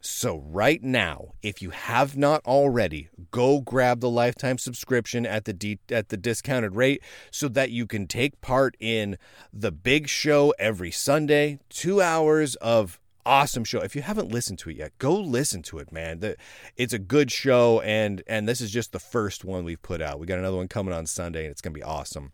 So, 0.00 0.36
right 0.38 0.80
now, 0.82 1.32
if 1.42 1.60
you 1.60 1.70
have 1.70 2.16
not 2.16 2.44
already, 2.46 3.08
go 3.32 3.60
grab 3.60 3.98
the 3.98 4.08
lifetime 4.08 4.56
subscription 4.56 5.26
at 5.26 5.46
the 5.46 5.52
de- 5.52 5.80
at 5.90 6.10
the 6.10 6.16
discounted 6.16 6.76
rate 6.76 7.02
so 7.32 7.48
that 7.48 7.70
you 7.72 7.86
can 7.86 8.06
take 8.06 8.40
part 8.40 8.76
in 8.78 9.18
the 9.52 9.72
big 9.72 10.06
show 10.06 10.54
every 10.60 10.92
Sunday, 10.92 11.58
2 11.70 12.00
hours 12.00 12.54
of 12.56 13.00
awesome 13.26 13.64
show. 13.64 13.80
If 13.80 13.96
you 13.96 14.02
haven't 14.02 14.30
listened 14.30 14.60
to 14.60 14.70
it 14.70 14.76
yet, 14.76 14.96
go 14.98 15.14
listen 15.16 15.62
to 15.64 15.78
it, 15.78 15.90
man. 15.90 16.20
The, 16.20 16.36
it's 16.76 16.92
a 16.92 16.98
good 16.98 17.30
show 17.32 17.80
and 17.80 18.22
and 18.26 18.48
this 18.48 18.60
is 18.60 18.70
just 18.70 18.92
the 18.92 19.00
first 19.00 19.44
one 19.44 19.64
we've 19.64 19.82
put 19.82 20.00
out. 20.00 20.20
We 20.20 20.26
got 20.26 20.38
another 20.38 20.56
one 20.56 20.68
coming 20.68 20.94
on 20.94 21.06
Sunday 21.06 21.42
and 21.42 21.50
it's 21.50 21.60
going 21.60 21.74
to 21.74 21.78
be 21.78 21.82
awesome. 21.82 22.32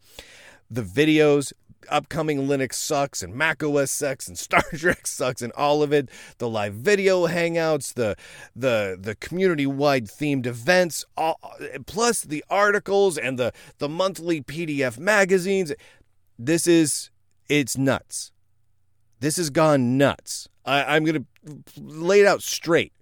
The 0.70 0.82
videos, 0.82 1.52
upcoming 1.88 2.46
Linux 2.48 2.74
sucks 2.74 3.22
and 3.22 3.34
Mac 3.34 3.62
OS 3.62 3.90
sucks 3.90 4.28
and 4.28 4.38
Star 4.38 4.62
Trek 4.74 5.06
sucks 5.06 5.42
and 5.42 5.52
all 5.52 5.82
of 5.82 5.92
it. 5.92 6.08
The 6.38 6.48
live 6.48 6.74
video 6.74 7.26
hangouts, 7.26 7.94
the 7.94 8.16
the 8.54 8.98
the 9.00 9.14
community 9.16 9.66
wide 9.66 10.06
themed 10.06 10.46
events, 10.46 11.04
all, 11.16 11.38
plus 11.86 12.22
the 12.22 12.44
articles 12.50 13.18
and 13.18 13.38
the 13.38 13.52
the 13.78 13.88
monthly 13.88 14.42
PDF 14.42 14.98
magazines. 14.98 15.72
This 16.38 16.66
is 16.66 17.10
it's 17.48 17.76
nuts. 17.76 18.32
This 19.20 19.36
has 19.36 19.50
gone 19.50 19.96
nuts. 19.96 20.48
I, 20.64 20.96
I'm 20.96 21.04
to 21.04 21.24
lay 21.80 22.20
it 22.20 22.26
out 22.26 22.42
straight. 22.42 22.92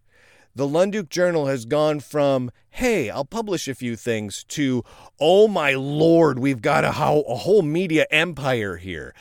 The 0.54 0.66
Lunduke 0.66 1.08
Journal 1.08 1.46
has 1.46 1.64
gone 1.64 2.00
from, 2.00 2.50
hey, 2.70 3.08
I'll 3.08 3.24
publish 3.24 3.68
a 3.68 3.74
few 3.74 3.94
things, 3.96 4.44
to, 4.48 4.84
oh 5.20 5.46
my 5.46 5.74
lord, 5.74 6.38
we've 6.38 6.60
got 6.60 6.84
a, 6.84 6.88
a 6.88 7.36
whole 7.36 7.62
media 7.62 8.06
empire 8.10 8.76
here. 8.76 9.14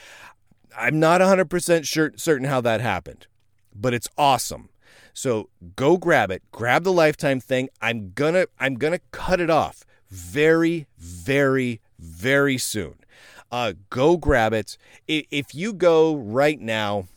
I'm 0.76 1.00
not 1.00 1.22
100% 1.22 1.86
sure, 1.86 2.12
certain 2.15 2.48
how 2.48 2.62
that 2.62 2.82
happened, 2.82 3.28
but 3.76 3.94
it's 3.94 4.08
awesome. 4.18 4.70
So 5.13 5.50
go 5.76 5.98
grab 5.98 6.32
it. 6.32 6.44
Grab 6.52 6.84
the 6.84 6.94
lifetime 6.94 7.39
thing. 7.39 7.70
I'm 7.82 8.12
gonna 8.15 8.46
I'm 8.60 8.76
gonna 8.76 9.02
cut 9.12 9.42
it 9.42 9.50
off 9.50 9.84
very, 10.10 10.88
very, 10.98 11.82
very 12.00 12.58
soon. 12.58 12.96
Uh, 13.52 13.74
go 13.89 14.15
grab 14.15 14.54
it. 14.54 14.78
If 15.08 15.54
you 15.54 15.74
go 15.74 16.15
right 16.15 16.60
now, 16.60 17.08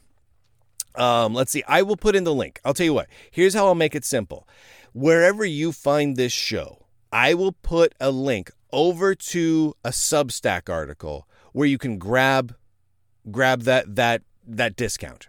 um, 0.95 1.35
let's 1.35 1.53
see, 1.53 1.63
I 1.67 1.83
will 1.83 1.97
put 1.97 2.17
in 2.17 2.25
the 2.25 2.35
link. 2.35 2.61
I'll 2.65 2.75
tell 2.75 2.87
you 2.87 2.95
what, 2.95 3.09
here's 3.31 3.55
how 3.55 3.67
I'll 3.67 3.75
make 3.75 3.95
it 3.95 4.05
simple. 4.05 4.49
Wherever 4.93 5.45
you 5.45 5.73
find 5.73 6.17
this 6.17 6.33
show, 6.33 6.87
I 7.13 7.35
will 7.35 7.53
put 7.53 7.95
a 8.01 8.11
link 8.11 8.51
over 8.73 9.15
to 9.15 9.75
a 9.85 9.91
Substack 9.91 10.69
article 10.71 11.29
where 11.53 11.69
you 11.69 11.79
can 11.79 11.99
grab 11.99 12.55
grab 13.31 13.63
that 13.63 13.95
that 13.95 14.23
that 14.47 14.77
discount. 14.77 15.29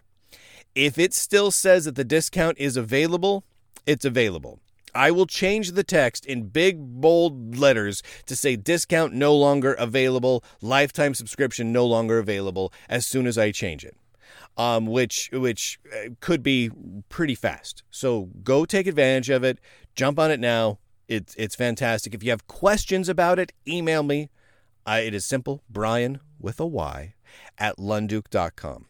If 0.74 0.98
it 0.98 1.14
still 1.14 1.50
says 1.50 1.84
that 1.84 1.94
the 1.94 2.04
discount 2.04 2.58
is 2.58 2.76
available, 2.76 3.44
it's 3.86 4.04
available. 4.04 4.60
I 4.94 5.10
will 5.10 5.26
change 5.26 5.72
the 5.72 5.84
text 5.84 6.24
in 6.24 6.48
big 6.48 6.78
bold 6.78 7.56
letters 7.56 8.02
to 8.26 8.36
say 8.36 8.56
discount 8.56 9.12
no 9.12 9.34
longer 9.34 9.74
available, 9.74 10.44
lifetime 10.60 11.14
subscription 11.14 11.72
no 11.72 11.84
longer 11.84 12.18
available 12.18 12.72
as 12.88 13.04
soon 13.04 13.26
as 13.26 13.36
I 13.36 13.50
change 13.50 13.84
it. 13.84 13.96
Um, 14.56 14.86
which 14.86 15.30
which 15.32 15.80
uh, 15.92 16.10
could 16.20 16.40
be 16.40 16.70
pretty 17.08 17.34
fast. 17.34 17.82
So 17.90 18.30
go 18.44 18.64
take 18.64 18.86
advantage 18.86 19.28
of 19.28 19.42
it. 19.42 19.58
Jump 19.96 20.16
on 20.18 20.30
it 20.30 20.38
now. 20.38 20.78
It's 21.08 21.34
it's 21.36 21.56
fantastic. 21.56 22.14
If 22.14 22.22
you 22.22 22.30
have 22.30 22.46
questions 22.46 23.08
about 23.08 23.40
it, 23.40 23.52
email 23.66 24.04
me. 24.04 24.30
It 24.86 25.12
is 25.12 25.24
simple. 25.24 25.62
Bryan 25.68 26.20
with 26.38 26.60
a 26.60 26.66
Y 26.66 27.14
at 27.58 27.78
lunduke.com. 27.78 28.86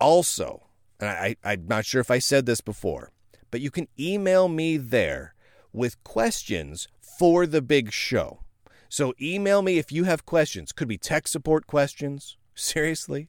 Also, 0.00 0.66
and 0.98 1.08
I, 1.08 1.36
I'm 1.44 1.66
not 1.66 1.84
sure 1.84 2.00
if 2.00 2.10
I 2.10 2.18
said 2.18 2.46
this 2.46 2.60
before, 2.60 3.12
but 3.50 3.60
you 3.60 3.70
can 3.70 3.88
email 3.98 4.48
me 4.48 4.76
there 4.76 5.34
with 5.72 6.02
questions 6.04 6.88
for 7.00 7.46
the 7.46 7.62
big 7.62 7.92
show. 7.92 8.40
So 8.88 9.14
email 9.20 9.62
me 9.62 9.78
if 9.78 9.92
you 9.92 10.04
have 10.04 10.26
questions. 10.26 10.72
Could 10.72 10.88
be 10.88 10.98
tech 10.98 11.28
support 11.28 11.66
questions. 11.66 12.36
Seriously? 12.54 13.28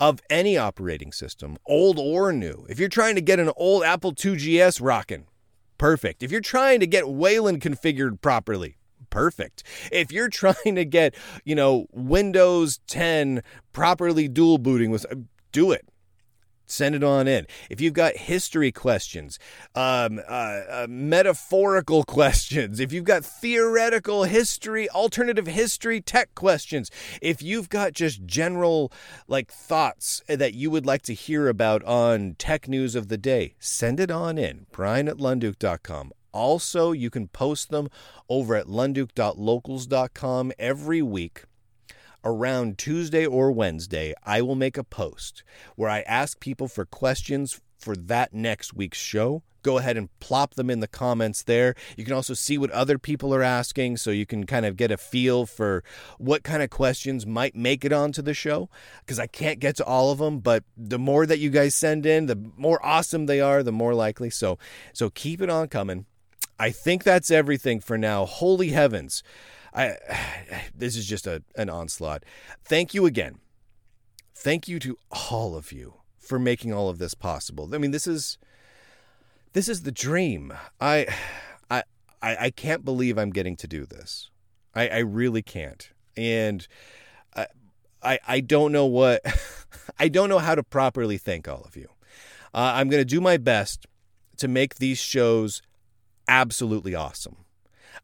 Of 0.00 0.20
any 0.30 0.56
operating 0.56 1.12
system, 1.12 1.56
old 1.66 1.98
or 1.98 2.32
new. 2.32 2.66
If 2.68 2.78
you're 2.78 2.88
trying 2.88 3.14
to 3.14 3.20
get 3.20 3.38
an 3.38 3.50
old 3.56 3.82
Apple 3.82 4.14
2GS 4.14 4.80
rocking, 4.82 5.26
perfect. 5.78 6.22
If 6.22 6.30
you're 6.30 6.40
trying 6.40 6.80
to 6.80 6.86
get 6.86 7.08
Wayland 7.08 7.60
configured 7.60 8.20
properly, 8.20 8.76
perfect. 9.10 9.62
If 9.90 10.12
you're 10.12 10.28
trying 10.30 10.74
to 10.74 10.84
get, 10.84 11.14
you 11.44 11.54
know, 11.54 11.86
Windows 11.92 12.80
10 12.88 13.42
properly 13.72 14.28
dual 14.28 14.58
booting 14.58 14.90
with 14.90 15.06
uh, 15.10 15.16
do 15.52 15.72
it 15.72 15.86
send 16.72 16.94
it 16.94 17.04
on 17.04 17.28
in. 17.28 17.46
If 17.70 17.80
you've 17.80 17.92
got 17.92 18.16
history 18.16 18.72
questions, 18.72 19.38
um, 19.74 20.20
uh, 20.28 20.32
uh, 20.32 20.86
metaphorical 20.88 22.02
questions, 22.06 22.80
if 22.80 22.92
you've 22.92 23.04
got 23.04 23.24
theoretical 23.24 24.24
history, 24.24 24.88
alternative 24.90 25.46
history, 25.46 26.00
tech 26.00 26.34
questions, 26.34 26.90
if 27.20 27.42
you've 27.42 27.68
got 27.68 27.92
just 27.92 28.24
general 28.24 28.92
like 29.28 29.52
thoughts 29.52 30.22
that 30.26 30.54
you 30.54 30.70
would 30.70 30.86
like 30.86 31.02
to 31.02 31.14
hear 31.14 31.48
about 31.48 31.84
on 31.84 32.34
tech 32.38 32.68
news 32.68 32.94
of 32.94 33.08
the 33.08 33.18
day, 33.18 33.54
send 33.58 34.00
it 34.00 34.10
on 34.10 34.38
in. 34.38 34.66
Bryan 34.72 35.08
at 35.08 35.18
lunduke.com. 35.18 36.12
Also, 36.32 36.92
you 36.92 37.10
can 37.10 37.28
post 37.28 37.70
them 37.70 37.88
over 38.28 38.54
at 38.56 38.66
lunduke.locals.com 38.66 40.52
every 40.58 41.02
week 41.02 41.44
around 42.24 42.78
Tuesday 42.78 43.26
or 43.26 43.52
Wednesday, 43.52 44.14
I 44.24 44.42
will 44.42 44.54
make 44.54 44.76
a 44.76 44.84
post 44.84 45.42
where 45.76 45.90
I 45.90 46.00
ask 46.02 46.40
people 46.40 46.68
for 46.68 46.84
questions 46.84 47.60
for 47.78 47.96
that 47.96 48.32
next 48.32 48.74
week's 48.74 48.98
show. 48.98 49.42
Go 49.62 49.78
ahead 49.78 49.96
and 49.96 50.08
plop 50.18 50.54
them 50.54 50.70
in 50.70 50.80
the 50.80 50.88
comments 50.88 51.44
there. 51.44 51.74
You 51.96 52.04
can 52.04 52.14
also 52.14 52.34
see 52.34 52.58
what 52.58 52.70
other 52.72 52.98
people 52.98 53.32
are 53.32 53.42
asking 53.42 53.96
so 53.96 54.10
you 54.10 54.26
can 54.26 54.44
kind 54.44 54.66
of 54.66 54.76
get 54.76 54.90
a 54.90 54.96
feel 54.96 55.46
for 55.46 55.84
what 56.18 56.42
kind 56.42 56.62
of 56.62 56.70
questions 56.70 57.26
might 57.26 57.54
make 57.54 57.84
it 57.84 57.92
onto 57.92 58.22
the 58.22 58.34
show 58.34 58.68
because 59.00 59.20
I 59.20 59.28
can't 59.28 59.60
get 59.60 59.76
to 59.76 59.84
all 59.84 60.10
of 60.10 60.18
them, 60.18 60.40
but 60.40 60.64
the 60.76 60.98
more 60.98 61.26
that 61.26 61.38
you 61.38 61.50
guys 61.50 61.76
send 61.76 62.06
in, 62.06 62.26
the 62.26 62.50
more 62.56 62.84
awesome 62.84 63.26
they 63.26 63.40
are, 63.40 63.62
the 63.62 63.72
more 63.72 63.94
likely. 63.94 64.30
So 64.30 64.58
so 64.92 65.10
keep 65.10 65.40
it 65.40 65.50
on 65.50 65.68
coming. 65.68 66.06
I 66.58 66.70
think 66.70 67.04
that's 67.04 67.30
everything 67.30 67.80
for 67.80 67.98
now. 67.98 68.24
Holy 68.24 68.70
heavens. 68.70 69.22
I 69.74 69.96
this 70.74 70.96
is 70.96 71.06
just 71.06 71.26
a 71.26 71.42
an 71.56 71.70
onslaught. 71.70 72.24
Thank 72.64 72.94
you 72.94 73.06
again. 73.06 73.38
Thank 74.34 74.68
you 74.68 74.78
to 74.80 74.96
all 75.30 75.54
of 75.54 75.72
you 75.72 75.94
for 76.18 76.38
making 76.38 76.72
all 76.72 76.88
of 76.88 76.98
this 76.98 77.14
possible. 77.14 77.74
I 77.74 77.78
mean, 77.78 77.90
this 77.90 78.06
is 78.06 78.38
this 79.52 79.68
is 79.68 79.82
the 79.82 79.92
dream. 79.92 80.52
I 80.80 81.06
I 81.70 81.82
I, 82.22 82.50
can't 82.50 82.84
believe 82.84 83.18
I'm 83.18 83.30
getting 83.30 83.56
to 83.56 83.66
do 83.66 83.84
this. 83.84 84.30
I, 84.76 84.88
I 84.88 84.98
really 84.98 85.42
can't. 85.42 85.90
And 86.16 86.66
I, 87.34 87.46
I 88.02 88.18
I 88.28 88.40
don't 88.40 88.70
know 88.72 88.86
what 88.86 89.22
I 89.98 90.08
don't 90.08 90.28
know 90.28 90.38
how 90.38 90.54
to 90.54 90.62
properly 90.62 91.18
thank 91.18 91.48
all 91.48 91.62
of 91.62 91.76
you. 91.76 91.88
Uh, 92.54 92.72
I'm 92.74 92.88
going 92.88 93.00
to 93.00 93.04
do 93.04 93.20
my 93.20 93.38
best 93.38 93.86
to 94.36 94.46
make 94.46 94.76
these 94.76 94.98
shows 94.98 95.62
absolutely 96.28 96.94
awesome. 96.94 97.36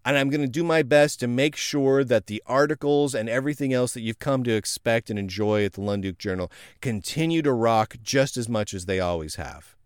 And 0.05 0.17
I'm 0.17 0.31
going 0.31 0.41
to 0.41 0.49
do 0.49 0.65
my 0.65 0.83
best 0.83 1.21
to 1.21 1.27
make 1.27 1.57
sure 1.57 2.05
that 2.05 2.27
the 2.27 2.43
articles 2.47 3.15
and 3.15 3.29
everything 3.29 3.73
else 3.73 3.95
that 3.95 4.01
you've 4.01 4.19
come 4.19 4.45
to 4.45 4.53
expect 4.53 5.11
and 5.11 5.19
enjoy 5.19 5.65
at 5.65 5.75
the 5.75 5.81
Lunduke 5.81 6.19
Journal 6.19 6.51
continue 6.81 7.43
to 7.43 7.53
rock 7.53 7.97
just 8.03 8.37
as 8.37 8.49
much 8.49 8.75
as 8.75 8.87
they 8.87 9.01
always 9.01 9.37
have. 9.37 9.77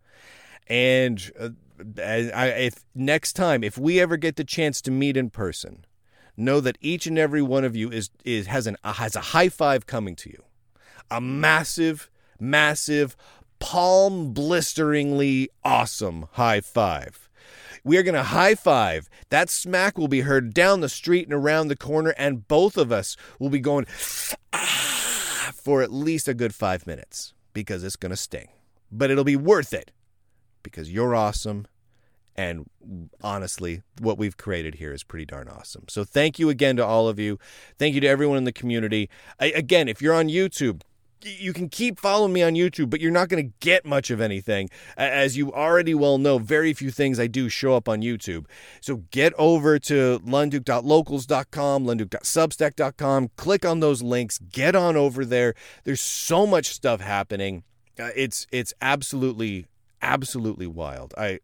And 0.67 1.31
uh, 1.39 1.51
I, 1.99 2.47
if 2.59 2.85
next 2.95 3.33
time, 3.35 3.65
if 3.65 3.77
we 3.77 4.01
ever 4.01 4.17
get 4.17 4.37
the 4.37 4.45
chance 4.45 4.81
to 4.83 4.91
meet 4.91 5.17
in 5.17 5.31
person, 5.31 5.85
know 6.37 6.61
that 6.61 6.79
each 6.81 7.07
and 7.07 7.19
every 7.19 7.43
one 7.43 7.65
of 7.65 7.77
you 7.77 7.91
is, 7.91 8.11
is 8.25 8.47
has 8.47 8.67
an 8.67 8.77
has 8.83 9.17
a 9.17 9.21
high 9.21 9.49
five 9.49 9.87
coming 9.87 10.17
to 10.17 10.31
you, 10.31 10.43
a 11.11 11.21
massive, 11.21 12.11
massive, 12.39 13.17
palm 13.59 14.33
blisteringly 14.33 15.49
awesome 15.65 16.27
high 16.33 16.61
five 16.61 17.22
we 17.85 17.97
are 17.99 18.03
going 18.03 18.15
to 18.15 18.23
high 18.23 18.55
five. 18.55 19.09
That 19.31 19.51
smack 19.51 19.99
will 19.99 20.09
be 20.09 20.23
heard 20.23 20.55
down 20.55 20.81
the 20.81 20.89
street 20.89 21.25
and 21.27 21.35
around 21.35 21.69
the 21.69 21.77
corner, 21.77 22.15
and 22.19 22.47
both 22.49 22.77
of 22.77 22.93
us 22.93 23.17
will 23.39 23.51
be 23.51 23.61
going 23.61 23.87
ah, 24.53 25.51
for 25.55 25.83
at 25.83 25.93
least 25.93 26.29
a 26.29 26.35
good 26.35 26.55
five 26.55 26.87
minutes 26.87 27.35
because 27.53 27.85
it's 27.85 27.97
going 27.97 28.11
to 28.11 28.17
sting. 28.17 28.49
But 28.91 29.11
it'll 29.11 29.25
be 29.25 29.37
worth 29.37 29.73
it. 29.73 29.91
because 30.63 30.93
you're 30.93 31.15
awesome. 31.15 31.67
And 32.37 32.71
honestly, 33.23 33.83
what 34.01 34.17
we've 34.19 34.37
created 34.37 34.77
here 34.77 34.93
is 34.93 35.05
pretty 35.05 35.27
darn 35.27 35.49
awesome. 35.49 35.85
So 35.89 36.05
thank 36.05 36.39
you 36.39 36.49
again 36.49 36.77
to 36.77 36.87
all 36.87 37.09
of 37.09 37.19
you. 37.19 37.39
Thank 37.79 37.95
you 37.95 38.01
to 38.01 38.07
everyone 38.07 38.39
in 38.39 38.45
the 38.45 38.53
community. 38.53 39.11
I, 39.41 39.47
again, 39.47 39.89
if 39.89 40.01
you're 40.01 40.15
on 40.15 40.29
YouTube, 40.29 40.83
you 41.25 41.53
can 41.53 41.69
keep 41.69 42.01
following 42.01 42.33
me 42.33 42.43
on 42.43 42.55
YouTube, 42.55 42.91
but 42.91 43.01
you're 43.01 43.11
not 43.11 43.29
going 43.29 43.47
to 43.47 43.53
get 43.61 43.85
much 43.85 44.11
of 44.11 44.21
anything. 44.21 44.69
As 44.97 45.37
you 45.37 45.53
already 45.53 45.95
well 45.95 46.19
know, 46.19 46.39
very 46.39 46.73
few 46.73 46.91
things 46.91 47.19
I 47.19 47.27
do 47.27 47.49
show 47.49 47.75
up 47.75 47.89
on 47.89 48.03
YouTube. 48.03 48.47
So 48.81 48.97
get 49.11 49.33
over 49.39 49.79
to 49.81 50.21
lunduke.locals.com, 50.21 51.85
lunduke.substack.com, 51.85 53.31
click 53.37 53.65
on 53.65 53.81
those 53.81 54.03
links, 54.03 54.39
get 54.39 54.75
on 54.75 54.97
over 54.97 55.25
there. 55.25 55.55
There's 55.85 56.01
so 56.01 56.47
much 56.47 56.67
stuff 56.67 57.01
happening. 57.01 57.65
Uh, 57.99 58.11
it's 58.17 58.47
it's 58.51 58.73
absolutely 58.81 59.67
absolutely 60.01 60.67
wild. 60.67 61.15
I 61.19 61.41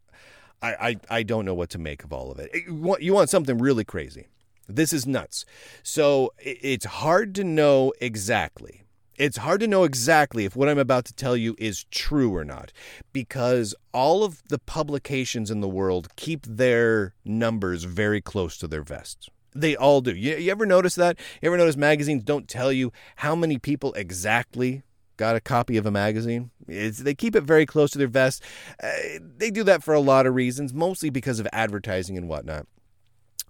I, 0.63 0.73
I 0.73 0.97
I 1.11 1.23
don't 1.23 1.45
know 1.45 1.55
what 1.55 1.71
to 1.71 1.79
make 1.79 2.05
of 2.05 2.13
all 2.13 2.31
of 2.31 2.39
it. 2.39 2.51
You 2.55 2.75
want, 2.75 3.03
you 3.03 3.13
want 3.13 3.31
something 3.31 3.59
really 3.59 3.85
crazy. 3.85 4.29
This 4.67 4.93
is 4.93 5.07
nuts. 5.07 5.45
So 5.83 6.33
it's 6.39 6.85
hard 6.85 7.35
to 7.37 7.45
know 7.45 7.93
exactly 8.01 8.85
it's 9.19 9.37
hard 9.39 9.61
to 9.61 9.67
know 9.67 9.85
exactly 9.85 10.45
if 10.45 10.55
what 10.55 10.69
I'm 10.69 10.79
about 10.79 11.05
to 11.07 11.13
tell 11.13 11.37
you 11.37 11.57
is 11.59 11.85
true 11.91 12.35
or 12.35 12.45
not 12.45 12.73
because 13.13 13.75
all 13.93 14.25
of 14.25 14.43
the 14.49 14.59
publications 14.59 15.51
in 15.51 15.61
the 15.61 15.69
world 15.69 16.15
keep 16.17 16.47
their 16.47 17.15
numbers 17.25 17.85
very 17.85 18.21
close 18.21 18.57
to 18.59 18.69
their 18.69 18.83
vests. 18.83 19.29
They 19.55 19.75
all 19.75 20.01
do. 20.01 20.15
You, 20.15 20.37
you 20.37 20.51
ever 20.53 20.67
notice 20.67 20.95
that? 20.95 21.19
You 21.43 21.49
ever 21.49 21.57
notice 21.57 21.77
magazines 21.77 22.23
don't 22.23 22.49
tell 22.49 22.73
you 22.73 22.93
how 23.17 23.35
many 23.35 23.59
people 23.59 23.93
exactly 23.95 24.85
got 25.17 25.35
a 25.35 25.41
copy 25.41 25.77
of 25.77 25.85
a 25.85 25.91
magazine. 25.91 26.51
It's, 26.69 26.99
they 26.99 27.15
keep 27.15 27.35
it 27.35 27.43
very 27.43 27.67
close 27.67 27.91
to 27.91 27.99
their 27.99 28.07
vest. 28.07 28.43
Uh, 28.81 28.91
they 29.37 29.51
do 29.51 29.65
that 29.65 29.83
for 29.83 29.95
a 29.95 30.01
lot 30.01 30.27
of 30.27 30.35
reasons, 30.35 30.73
mostly 30.73 31.11
because 31.11 31.41
of 31.41 31.49
advertising 31.53 32.17
and 32.17 32.29
whatnot. 32.29 32.67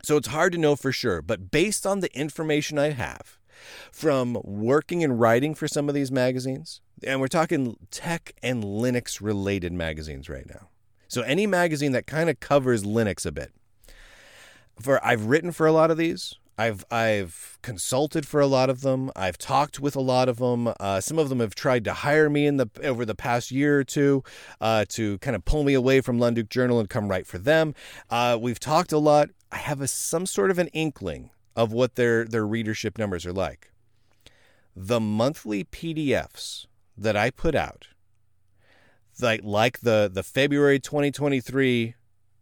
So 0.03 0.17
it's 0.17 0.29
hard 0.29 0.53
to 0.53 0.59
know 0.59 0.77
for 0.77 0.93
sure, 0.93 1.21
but 1.21 1.51
based 1.51 1.87
on 1.87 2.01
the 2.01 2.17
information 2.17 2.79
I 2.79 2.91
have, 2.91 3.38
from 3.93 4.39
working 4.45 5.03
and 5.05 5.21
writing 5.21 5.55
for 5.55 5.69
some 5.69 5.89
of 5.89 5.95
these 5.95 6.11
magazines, 6.11 6.81
and 7.03 7.21
we're 7.21 7.29
talking 7.29 7.77
tech 7.91 8.35
and 8.43 8.65
Linux 8.65 9.21
related 9.21 9.73
magazines 9.73 10.29
right 10.29 10.47
now. 10.49 10.69
So 11.09 11.23
any 11.23 11.47
magazine 11.47 11.93
that 11.93 12.07
kind 12.07 12.29
of 12.29 12.41
covers 12.41 12.85
Linux 12.85 13.25
a 13.25 13.33
bit. 13.33 13.53
For 14.81 15.05
I've 15.05 15.27
written 15.27 15.53
for 15.53 15.67
a 15.67 15.73
lot 15.73 15.91
of 15.91 15.97
these. 15.97 16.35
I've 16.59 16.85
I've 16.91 17.59
consulted 17.63 18.27
for 18.27 18.41
a 18.41 18.47
lot 18.47 18.69
of 18.69 18.81
them. 18.81 19.13
I've 19.15 19.39
talked 19.39 19.79
with 19.79 19.95
a 19.95 20.01
lot 20.01 20.29
of 20.29 20.39
them. 20.39 20.73
Uh, 20.81 21.01
some 21.01 21.19
of 21.19 21.29
them 21.29 21.39
have 21.39 21.55
tried 21.55 21.85
to 21.85 21.93
hire 21.93 22.29
me 22.29 22.47
in 22.47 22.57
the 22.57 22.69
over 22.83 23.05
the 23.05 23.15
past 23.15 23.53
year 23.53 23.79
or 23.79 23.85
two 23.85 24.25
uh, 24.61 24.85
to 24.91 25.19
kind 25.19 25.37
of 25.37 25.45
pull 25.45 25.63
me 25.63 25.75
away 25.75 26.01
from 26.01 26.19
Lunduke 26.19 26.49
Journal 26.49 26.81
and 26.81 26.91
come 26.91 27.09
write 27.09 27.29
for 27.29 27.39
them. 27.39 27.75
Uh, 28.11 28.37
we've 28.41 28.59
talked 28.59 28.93
a 28.93 28.99
lot. 28.99 29.31
I 29.53 29.59
have 29.59 29.81
a, 29.81 29.89
some 29.89 30.27
sort 30.27 30.51
of 30.51 30.59
an 30.59 30.67
inkling 30.69 31.31
of 31.59 31.73
what 31.73 31.97
their 31.97 32.25
their 32.25 32.47
readership 32.47 32.97
numbers 32.97 33.27
are 33.27 33.33
like. 33.33 33.73
The 34.77 35.01
monthly 35.01 35.65
PDFs 35.65 36.67
that 36.97 37.17
I 37.17 37.31
put 37.31 37.57
out, 37.57 37.89
like 39.21 39.41
like 39.43 39.81
the 39.81 40.09
the 40.11 40.23
February 40.23 40.79
2023 40.79 41.97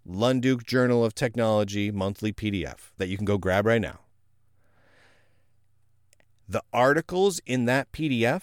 Lunduke 0.07 0.67
Journal 0.67 1.03
of 1.03 1.15
Technology 1.15 1.91
monthly 1.91 2.35
PDF 2.35 2.91
that 2.99 3.09
you 3.09 3.17
can 3.17 3.25
go 3.25 3.39
grab 3.39 3.65
right 3.65 3.81
now. 3.81 4.01
The 6.47 6.63
articles 6.71 7.41
in 7.47 7.65
that 7.65 7.91
PDF, 7.93 8.43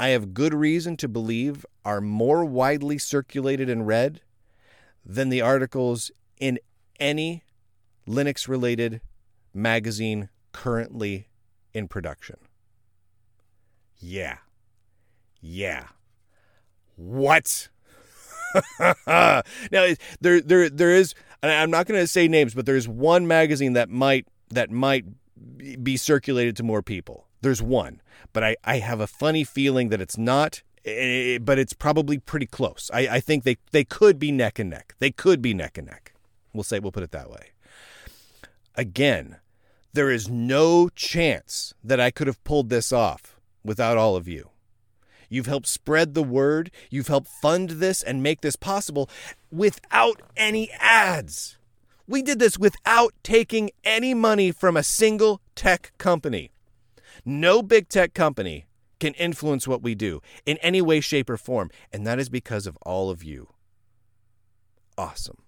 I 0.00 0.08
have 0.08 0.34
good 0.34 0.52
reason 0.52 0.96
to 0.96 1.08
believe 1.08 1.64
are 1.84 2.00
more 2.00 2.44
widely 2.44 2.98
circulated 2.98 3.70
and 3.70 3.86
read 3.86 4.20
than 5.04 5.28
the 5.28 5.42
articles 5.42 6.10
in 6.38 6.58
any 6.98 7.44
Linux 8.08 8.48
related 8.48 9.00
magazine 9.56 10.28
currently 10.52 11.28
in 11.72 11.88
production. 11.88 12.36
Yeah. 13.98 14.38
Yeah. 15.40 15.88
What? 16.96 17.68
now 19.08 19.42
there 20.20 20.40
there 20.40 20.70
there 20.70 20.92
is 20.92 21.14
I'm 21.42 21.70
not 21.70 21.86
going 21.86 22.00
to 22.00 22.06
say 22.06 22.26
names 22.26 22.54
but 22.54 22.64
there's 22.64 22.88
one 22.88 23.26
magazine 23.26 23.74
that 23.74 23.90
might 23.90 24.26
that 24.50 24.70
might 24.70 25.04
be 25.82 25.96
circulated 25.96 26.56
to 26.56 26.62
more 26.62 26.82
people. 26.82 27.26
There's 27.42 27.62
one, 27.62 28.00
but 28.32 28.42
I 28.42 28.56
I 28.64 28.78
have 28.78 29.00
a 29.00 29.06
funny 29.06 29.44
feeling 29.44 29.90
that 29.90 30.00
it's 30.00 30.16
not 30.16 30.62
eh, 30.84 31.34
eh, 31.34 31.38
but 31.38 31.58
it's 31.58 31.72
probably 31.72 32.18
pretty 32.18 32.46
close. 32.46 32.90
I, 32.92 33.00
I 33.08 33.20
think 33.20 33.44
they, 33.44 33.58
they 33.72 33.84
could 33.84 34.18
be 34.18 34.32
neck 34.32 34.58
and 34.58 34.70
neck. 34.70 34.94
They 34.98 35.10
could 35.10 35.42
be 35.42 35.52
neck 35.52 35.76
and 35.76 35.86
neck. 35.86 36.14
We'll 36.52 36.64
say 36.64 36.78
we'll 36.78 36.92
put 36.92 37.02
it 37.02 37.12
that 37.12 37.30
way. 37.30 37.50
Again, 38.74 39.36
there 39.96 40.10
is 40.10 40.28
no 40.28 40.90
chance 40.90 41.72
that 41.82 41.98
I 41.98 42.10
could 42.10 42.26
have 42.26 42.44
pulled 42.44 42.68
this 42.68 42.92
off 42.92 43.40
without 43.64 43.96
all 43.96 44.14
of 44.14 44.28
you. 44.28 44.50
You've 45.30 45.46
helped 45.46 45.66
spread 45.66 46.12
the 46.12 46.22
word. 46.22 46.70
You've 46.90 47.08
helped 47.08 47.28
fund 47.28 47.70
this 47.70 48.02
and 48.02 48.22
make 48.22 48.42
this 48.42 48.56
possible 48.56 49.08
without 49.50 50.20
any 50.36 50.70
ads. 50.78 51.56
We 52.06 52.20
did 52.20 52.38
this 52.38 52.58
without 52.58 53.14
taking 53.22 53.70
any 53.84 54.12
money 54.12 54.52
from 54.52 54.76
a 54.76 54.82
single 54.82 55.40
tech 55.54 55.92
company. 55.96 56.50
No 57.24 57.62
big 57.62 57.88
tech 57.88 58.12
company 58.12 58.66
can 59.00 59.14
influence 59.14 59.66
what 59.66 59.82
we 59.82 59.94
do 59.94 60.20
in 60.44 60.58
any 60.58 60.82
way, 60.82 61.00
shape, 61.00 61.30
or 61.30 61.38
form. 61.38 61.70
And 61.90 62.06
that 62.06 62.18
is 62.18 62.28
because 62.28 62.66
of 62.66 62.76
all 62.82 63.08
of 63.08 63.24
you. 63.24 63.48
Awesome. 64.98 65.38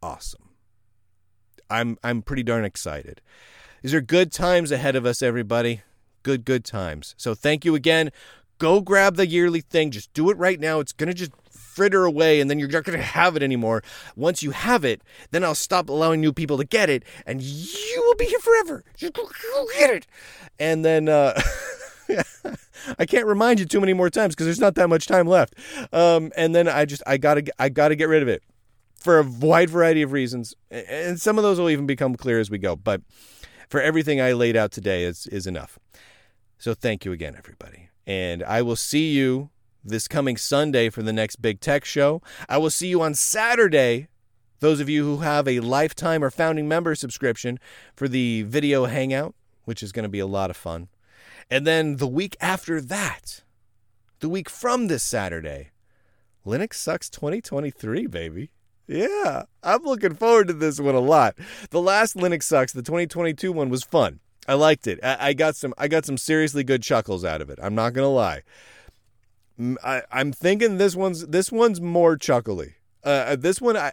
Awesome. 0.00 0.49
I'm 1.70 1.98
I'm 2.02 2.22
pretty 2.22 2.42
darn 2.42 2.64
excited. 2.64 3.20
These 3.82 3.94
are 3.94 4.00
good 4.00 4.32
times 4.32 4.70
ahead 4.70 4.96
of 4.96 5.06
us, 5.06 5.22
everybody. 5.22 5.82
Good, 6.22 6.44
good 6.44 6.64
times. 6.64 7.14
So 7.16 7.34
thank 7.34 7.64
you 7.64 7.74
again. 7.74 8.10
Go 8.58 8.82
grab 8.82 9.16
the 9.16 9.26
yearly 9.26 9.62
thing. 9.62 9.90
Just 9.90 10.12
do 10.12 10.28
it 10.28 10.36
right 10.36 10.60
now. 10.60 10.80
It's 10.80 10.92
gonna 10.92 11.14
just 11.14 11.32
fritter 11.70 12.04
away 12.04 12.40
and 12.40 12.50
then 12.50 12.58
you're 12.58 12.68
not 12.68 12.84
going 12.84 12.98
to 12.98 13.04
have 13.04 13.36
it 13.36 13.42
anymore. 13.42 13.82
Once 14.16 14.42
you 14.42 14.50
have 14.50 14.84
it, 14.84 15.00
then 15.30 15.44
I'll 15.44 15.54
stop 15.54 15.88
allowing 15.88 16.20
new 16.20 16.32
people 16.32 16.58
to 16.58 16.64
get 16.64 16.90
it 16.90 17.04
and 17.24 17.40
you 17.40 18.02
will 18.04 18.16
be 18.16 18.26
here 18.26 18.40
forever. 18.40 18.84
Just 18.96 19.14
go, 19.14 19.22
go 19.24 19.66
get 19.78 19.90
it. 19.90 20.06
And 20.58 20.84
then 20.84 21.08
uh, 21.08 21.40
I 22.98 23.06
can't 23.06 23.24
remind 23.24 23.60
you 23.60 23.66
too 23.66 23.80
many 23.80 23.92
more 23.92 24.10
times 24.10 24.34
because 24.34 24.46
there's 24.46 24.60
not 24.60 24.74
that 24.74 24.88
much 24.88 25.06
time 25.06 25.26
left. 25.26 25.54
Um, 25.92 26.32
and 26.36 26.54
then 26.54 26.68
I 26.68 26.84
just 26.84 27.02
I 27.06 27.16
got 27.16 27.34
to 27.34 27.44
I 27.58 27.68
got 27.68 27.88
to 27.88 27.96
get 27.96 28.08
rid 28.08 28.22
of 28.22 28.28
it 28.28 28.42
for 29.00 29.18
a 29.18 29.24
wide 29.24 29.70
variety 29.70 30.02
of 30.02 30.12
reasons, 30.12 30.54
and 30.70 31.20
some 31.20 31.38
of 31.38 31.42
those 31.42 31.58
will 31.58 31.70
even 31.70 31.86
become 31.86 32.14
clear 32.14 32.38
as 32.38 32.50
we 32.50 32.58
go. 32.58 32.76
But 32.76 33.02
for 33.68 33.80
everything 33.80 34.20
I 34.20 34.32
laid 34.32 34.56
out 34.56 34.70
today 34.70 35.04
is 35.04 35.26
is 35.26 35.46
enough. 35.46 35.78
So 36.58 36.74
thank 36.74 37.04
you 37.04 37.12
again, 37.12 37.34
everybody, 37.36 37.88
and 38.06 38.42
I 38.42 38.62
will 38.62 38.76
see 38.76 39.12
you 39.12 39.50
this 39.82 40.06
coming 40.06 40.36
Sunday 40.36 40.90
for 40.90 41.02
the 41.02 41.12
next 41.12 41.36
Big 41.36 41.60
Tech 41.60 41.84
Show. 41.84 42.22
I 42.48 42.58
will 42.58 42.70
see 42.70 42.88
you 42.88 43.00
on 43.02 43.14
Saturday. 43.14 44.08
Those 44.60 44.80
of 44.80 44.90
you 44.90 45.04
who 45.04 45.18
have 45.22 45.48
a 45.48 45.60
lifetime 45.60 46.22
or 46.22 46.30
founding 46.30 46.68
member 46.68 46.94
subscription 46.94 47.58
for 47.96 48.08
the 48.08 48.42
video 48.42 48.84
hangout, 48.84 49.34
which 49.64 49.82
is 49.82 49.90
going 49.90 50.02
to 50.02 50.10
be 50.10 50.18
a 50.18 50.26
lot 50.26 50.50
of 50.50 50.56
fun. 50.56 50.88
And 51.50 51.66
then 51.66 51.96
the 51.96 52.06
week 52.06 52.36
after 52.42 52.78
that, 52.80 53.42
the 54.20 54.28
week 54.28 54.50
from 54.50 54.88
this 54.88 55.02
Saturday, 55.02 55.70
Linux 56.44 56.74
Sucks 56.74 57.08
2023, 57.08 58.06
baby. 58.06 58.50
Yeah, 58.90 59.44
I'm 59.62 59.84
looking 59.84 60.16
forward 60.16 60.48
to 60.48 60.52
this 60.52 60.80
one 60.80 60.96
a 60.96 61.00
lot. 61.00 61.36
The 61.70 61.80
last 61.80 62.16
Linux 62.16 62.42
sucks, 62.42 62.72
the 62.72 62.82
2022 62.82 63.52
one 63.52 63.70
was 63.70 63.84
fun. 63.84 64.18
I 64.48 64.54
liked 64.54 64.88
it. 64.88 64.98
I, 65.00 65.28
I 65.28 65.32
got 65.32 65.54
some. 65.54 65.72
I 65.78 65.86
got 65.86 66.04
some 66.04 66.18
seriously 66.18 66.64
good 66.64 66.82
chuckles 66.82 67.24
out 67.24 67.40
of 67.40 67.50
it. 67.50 67.60
I'm 67.62 67.76
not 67.76 67.92
gonna 67.92 68.10
lie. 68.10 68.42
I, 69.84 70.02
am 70.10 70.32
thinking 70.32 70.78
this 70.78 70.96
one's 70.96 71.28
this 71.28 71.52
one's 71.52 71.80
more 71.80 72.16
chuckly. 72.16 72.74
Uh, 73.04 73.26
uh, 73.28 73.36
this 73.36 73.60
one, 73.60 73.76
I 73.76 73.92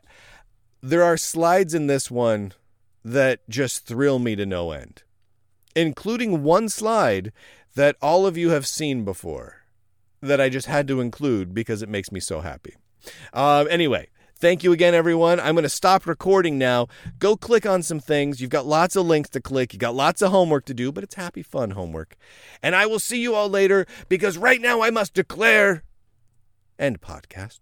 there 0.82 1.04
are 1.04 1.16
slides 1.16 1.76
in 1.76 1.86
this 1.86 2.10
one 2.10 2.54
that 3.06 3.48
just 3.48 3.86
thrill 3.86 4.18
me 4.18 4.36
to 4.36 4.48
no 4.48 4.72
end, 4.72 5.04
including 5.76 6.42
one 6.42 6.70
slide 6.70 7.32
that 7.76 7.98
all 8.02 8.26
of 8.26 8.36
you 8.36 8.50
have 8.50 8.66
seen 8.66 9.06
before 9.06 9.58
that 10.22 10.42
I 10.42 10.50
just 10.50 10.66
had 10.66 10.88
to 10.88 11.02
include 11.02 11.54
because 11.54 11.84
it 11.84 11.90
makes 11.90 12.12
me 12.12 12.20
so 12.20 12.42
happy. 12.42 12.74
Um, 13.32 13.68
anyway, 13.70 14.08
Thank 14.40 14.64
you 14.64 14.72
again, 14.72 14.94
everyone. 14.94 15.40
I'm 15.40 15.56
going 15.56 15.64
to 15.64 15.70
stop 15.70 16.06
recording 16.06 16.60
now. 16.60 16.88
Go 17.18 17.36
click 17.36 17.66
on 17.66 17.82
some 17.82 18.00
things. 18.00 18.40
You've 18.40 18.52
got 18.52 18.68
lots 18.68 18.96
of 18.96 19.08
links 19.08 19.30
to 19.32 19.42
click. 19.42 19.74
You've 19.74 19.80
got 19.80 19.96
lots 19.96 20.22
of 20.22 20.30
homework 20.30 20.66
to 20.66 20.76
do, 20.76 20.92
but 20.92 21.04
it's 21.04 21.16
happy, 21.16 21.42
fun 21.42 21.72
homework. 21.72 22.16
And 22.62 22.76
I 22.76 22.86
will 22.86 23.00
see 23.00 23.20
you 23.20 23.34
all 23.34 23.50
later 23.50 23.88
because 24.10 24.38
right 24.38 24.62
now 24.62 24.82
I 24.84 24.92
must 24.92 25.16
declare 25.16 25.82
end 26.78 27.02
podcast. 27.02 27.62